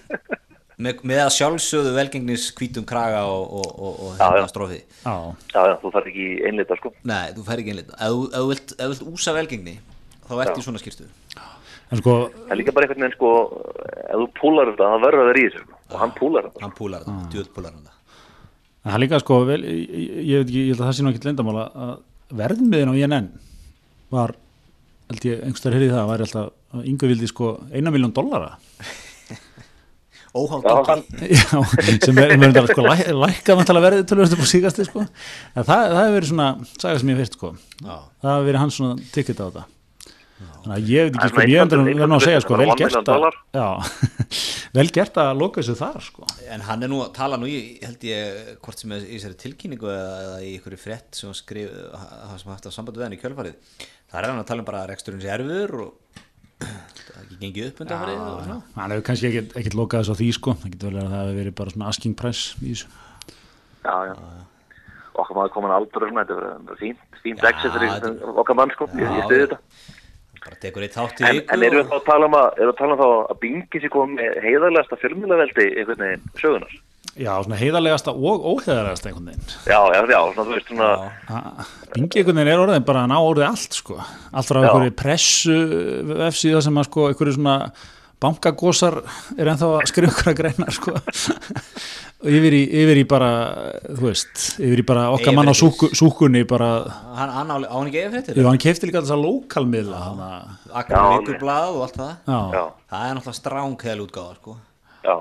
[0.84, 4.48] Með, með að sjálfsögðu velgengnis hvítum kraga og, og, og, og Já, hérna já.
[4.52, 4.80] strófið.
[5.06, 5.14] Já,
[5.54, 6.92] Já, já, þú þarf ekki einlita sko.
[7.06, 9.76] Nei, þú fær ekki einlít ef, þú- ef, þú vilt- ef þú vilt úsa velgengni
[10.28, 11.06] þá ert í svona skýrstu.
[11.94, 13.32] En sko Það er líka bara einhvern veginn sko
[13.86, 15.78] ef þú púlar þetta, það verður að vera í þessu sko.
[15.94, 16.62] og hann púlar þetta.
[16.66, 18.00] hann púlar þetta, djöð púlar hann það.
[18.84, 20.96] En það er líka sko, vel, ég, ég, ég, veit ekki, ég held að það
[20.98, 21.94] sé nú ekkert leyndamál að- að
[22.42, 23.30] verðmiðin á INN
[24.12, 24.34] var,
[25.12, 28.56] held ég, einhverstaðar heyrði það, væri alltaf, að Ingo vildi sko eina miljón dollara.
[30.66, 30.88] dóttir.
[30.90, 31.04] hann,
[31.38, 31.60] Já,
[32.02, 35.06] sem er, er er, sko, læ, lækka verðið tölvöld upp á síkasti sko.
[35.54, 37.96] En það, það hefur verið svona, saga sem ég heyrt sko, Já.
[38.24, 39.66] það hefur verið hans svona ticket á þetta.
[40.64, 42.76] Þannig að ég veit Það ekki sko, ég endur verður nú að segja sko, vel
[42.80, 43.96] gert að,
[44.78, 46.28] vel gert að loka þessu þar sko.
[46.56, 49.40] en hann er nú að tala nú í, held ég hvort sem er í þessari
[49.44, 53.06] tilkynningu eða, eða í einhverju frétt sem hann skrif það sem haft að samband við
[53.08, 53.84] hann í kjölfarið
[54.14, 56.22] það er hann að tala um bara að reksturinn sé erfiður og
[56.62, 58.58] það er ekki gengið upp undan og svona.
[58.78, 61.14] Hann hefur kannski ekkert, ekkert lokað þessu á því sko, það getur vel verið að
[61.18, 62.92] það hefur verið bara svona asking price í þessu.
[63.84, 64.18] já, já
[65.14, 69.28] okkar maður komin aldur þetta er fínt fínt exit fyrir okkar mann sko, ég, ég
[69.28, 69.60] stuði þetta
[70.44, 72.74] bara tekur eitt þátt í En, en erum við þá að tala um að, að
[72.80, 76.74] tala um þá að Bingi sér komið með heiðarlegasta fjölmjölaveldi einhvern veginn sögunar?
[77.14, 79.50] Já, svona heiðarlegasta og óheiðarlegasta einhvern veginn.
[79.70, 80.92] Já, já, já, svona þú veist svona,
[81.94, 83.98] Bingi einhvern veginn er orðin bara að ná orðið allt sko.
[84.34, 85.58] Allt frá einhverju pressu
[86.32, 87.58] F-síða sem að sko einhverju svona
[88.24, 88.98] bankagósar
[89.38, 90.94] er ennþá að skrifa einhverja greinar sko.
[92.24, 93.30] og yfir í, yfir í bara
[93.84, 96.70] þú veist, yfir í bara okkar mann á súku, súkunni bara,
[97.18, 100.02] hann, hann á, á hann ekki eða fréttir jú, hann kefti líka þess að lókalmiðla
[100.06, 100.30] hana,
[100.72, 104.58] Akkur Já, vikublað og allt það já, já, það er náttúrulega stránkæðal útgáða sko.
[105.04, 105.16] já.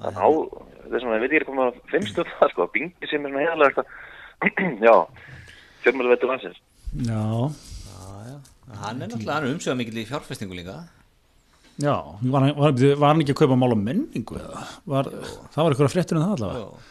[0.00, 3.22] Það er svona, ég veit ekki hvað maður finnst um það, sko, að Bingi sér
[3.24, 3.84] með svona heiðarlegasta,
[4.88, 4.96] já,
[5.84, 6.58] fjölmjölaveldi landsins.
[7.08, 7.22] já,
[8.80, 10.76] hann er náttúrulega hann er umsöða mikill í fjárfestingu líka.
[11.82, 14.60] Já var, hann- var, var hann ekki að kaupa mál á menningu eða?
[14.86, 15.08] Var,
[15.54, 16.66] það var einhverja fréttur um það allavega?
[16.68, 16.90] Og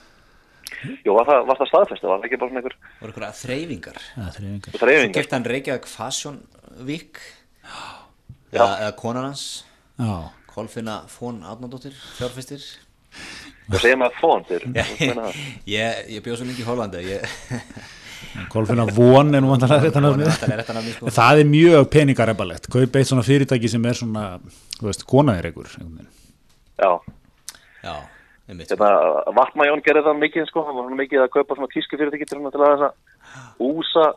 [1.05, 3.99] Jú, var það, var það staðfest, var það ekki bara svona einhver voru einhverja þreyfingar
[4.35, 5.13] þreyfingar?
[5.15, 6.41] kefti hann Reykjavík Fashion
[6.89, 7.21] Week.
[7.63, 8.59] Já.
[8.59, 9.43] eða, eða konan hans.
[10.01, 10.11] Já,
[10.51, 12.65] Kolfinna Fón Átnandóttir fjárfestir
[13.63, 14.63] Það segja maður fón þér.
[15.71, 17.27] ég, ég bjóð svo lengi í Hollandi ég,
[18.53, 19.51] Kolfinna von er nú
[19.85, 20.31] rétt að nafnið.
[20.41, 23.85] það er réttan af mér sko Það er mjög peningarebalett, kaup eitt svona fyrirtæki sem
[23.89, 24.23] er svona,
[24.79, 25.47] þú veist, konaðir
[25.99, 26.09] veginn.
[26.81, 26.89] Já,
[27.85, 27.95] já,
[28.49, 28.79] einmitt sko.
[28.79, 32.39] hérna, Vatnmajón gerði það mikið, sko, hann var mikið að kaupa svona tísku fyrirtæki til
[32.41, 34.07] hann til að þess að úsa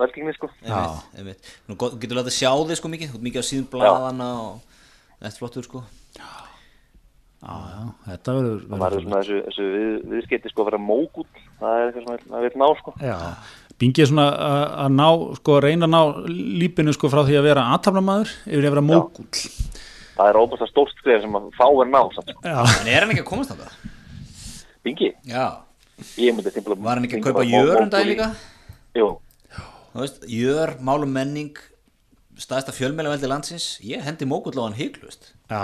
[0.00, 0.50] velgengni, sko.
[0.66, 1.54] einmitt, einmitt.
[1.70, 4.60] Nú gott- þú getur látið sjá þig sko mikið mikið á síðum blaðana og
[5.22, 5.84] þetta flottur sko
[6.18, 6.26] já,
[7.40, 11.26] þetta verður, Það var svona þessu, þessu við, viðskeiti, sko, að vera mógúll,
[11.60, 12.94] það er eitthvað sem það vil ná, sko.
[13.00, 13.16] Já,
[13.80, 14.26] Bingi er svona
[14.84, 15.06] að ná,
[15.38, 16.00] sko, að reyna að ná
[16.60, 19.46] lípinu sko frá því að vera aðtafnamaður yfir að vera mógull.
[20.18, 22.44] Það er óbúinst að stórt skrif sem að fá er ná, samt, sko.
[22.52, 23.80] En er hann ekki að komast á það?
[24.84, 25.46] Bingi, já,
[26.20, 26.76] ég myndi simpla...
[26.76, 28.30] var hann ekki að kaupa jör um daginn líka?
[29.00, 29.08] Jú,
[29.94, 31.56] þú veist, jör, málum menning
[32.40, 35.60] staðista fjölmjölaveldi landsins ég hendi mógull á hann hygglust já,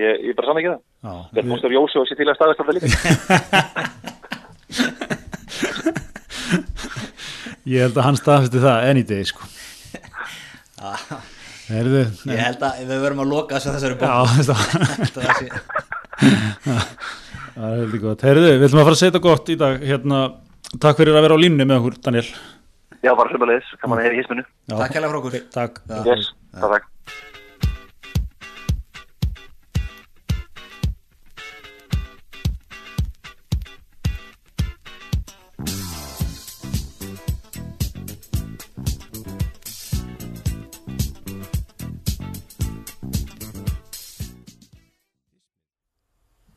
[0.00, 0.80] ég, ég bara sann ekki það.
[1.06, 1.14] já.
[1.34, 2.88] Þegar fórstur Jósi og sér til að staðast af það líka.
[7.66, 9.42] Ég held að hann staðfesti það any day, sko.
[11.66, 14.10] Herðu, ég held að við verum að loka þessu þessari já, bók
[14.48, 14.60] það
[15.00, 15.50] Þetta var sé-
[17.56, 18.22] það er heldur gott.
[18.28, 20.20] Herðu, við ætlum að fara að setja gott í dag, hérna,
[20.78, 22.28] takk fyrir að vera á línni með okkur, Daniel.
[23.02, 24.46] Já, bara sömulegis, kann man heyra í hisminu.
[24.70, 25.82] Takk hérlega frá okkur Takk.
[26.06, 26.86] Yes, takk.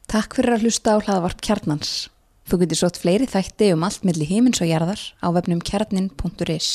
[0.10, 1.90] Takk fyrir að hlusta á hlaðvarp Kjarnans.
[2.50, 6.70] Þú getur sótt fleiri þætti um allt milli himins og jarðar á vefnum kjarnin.is.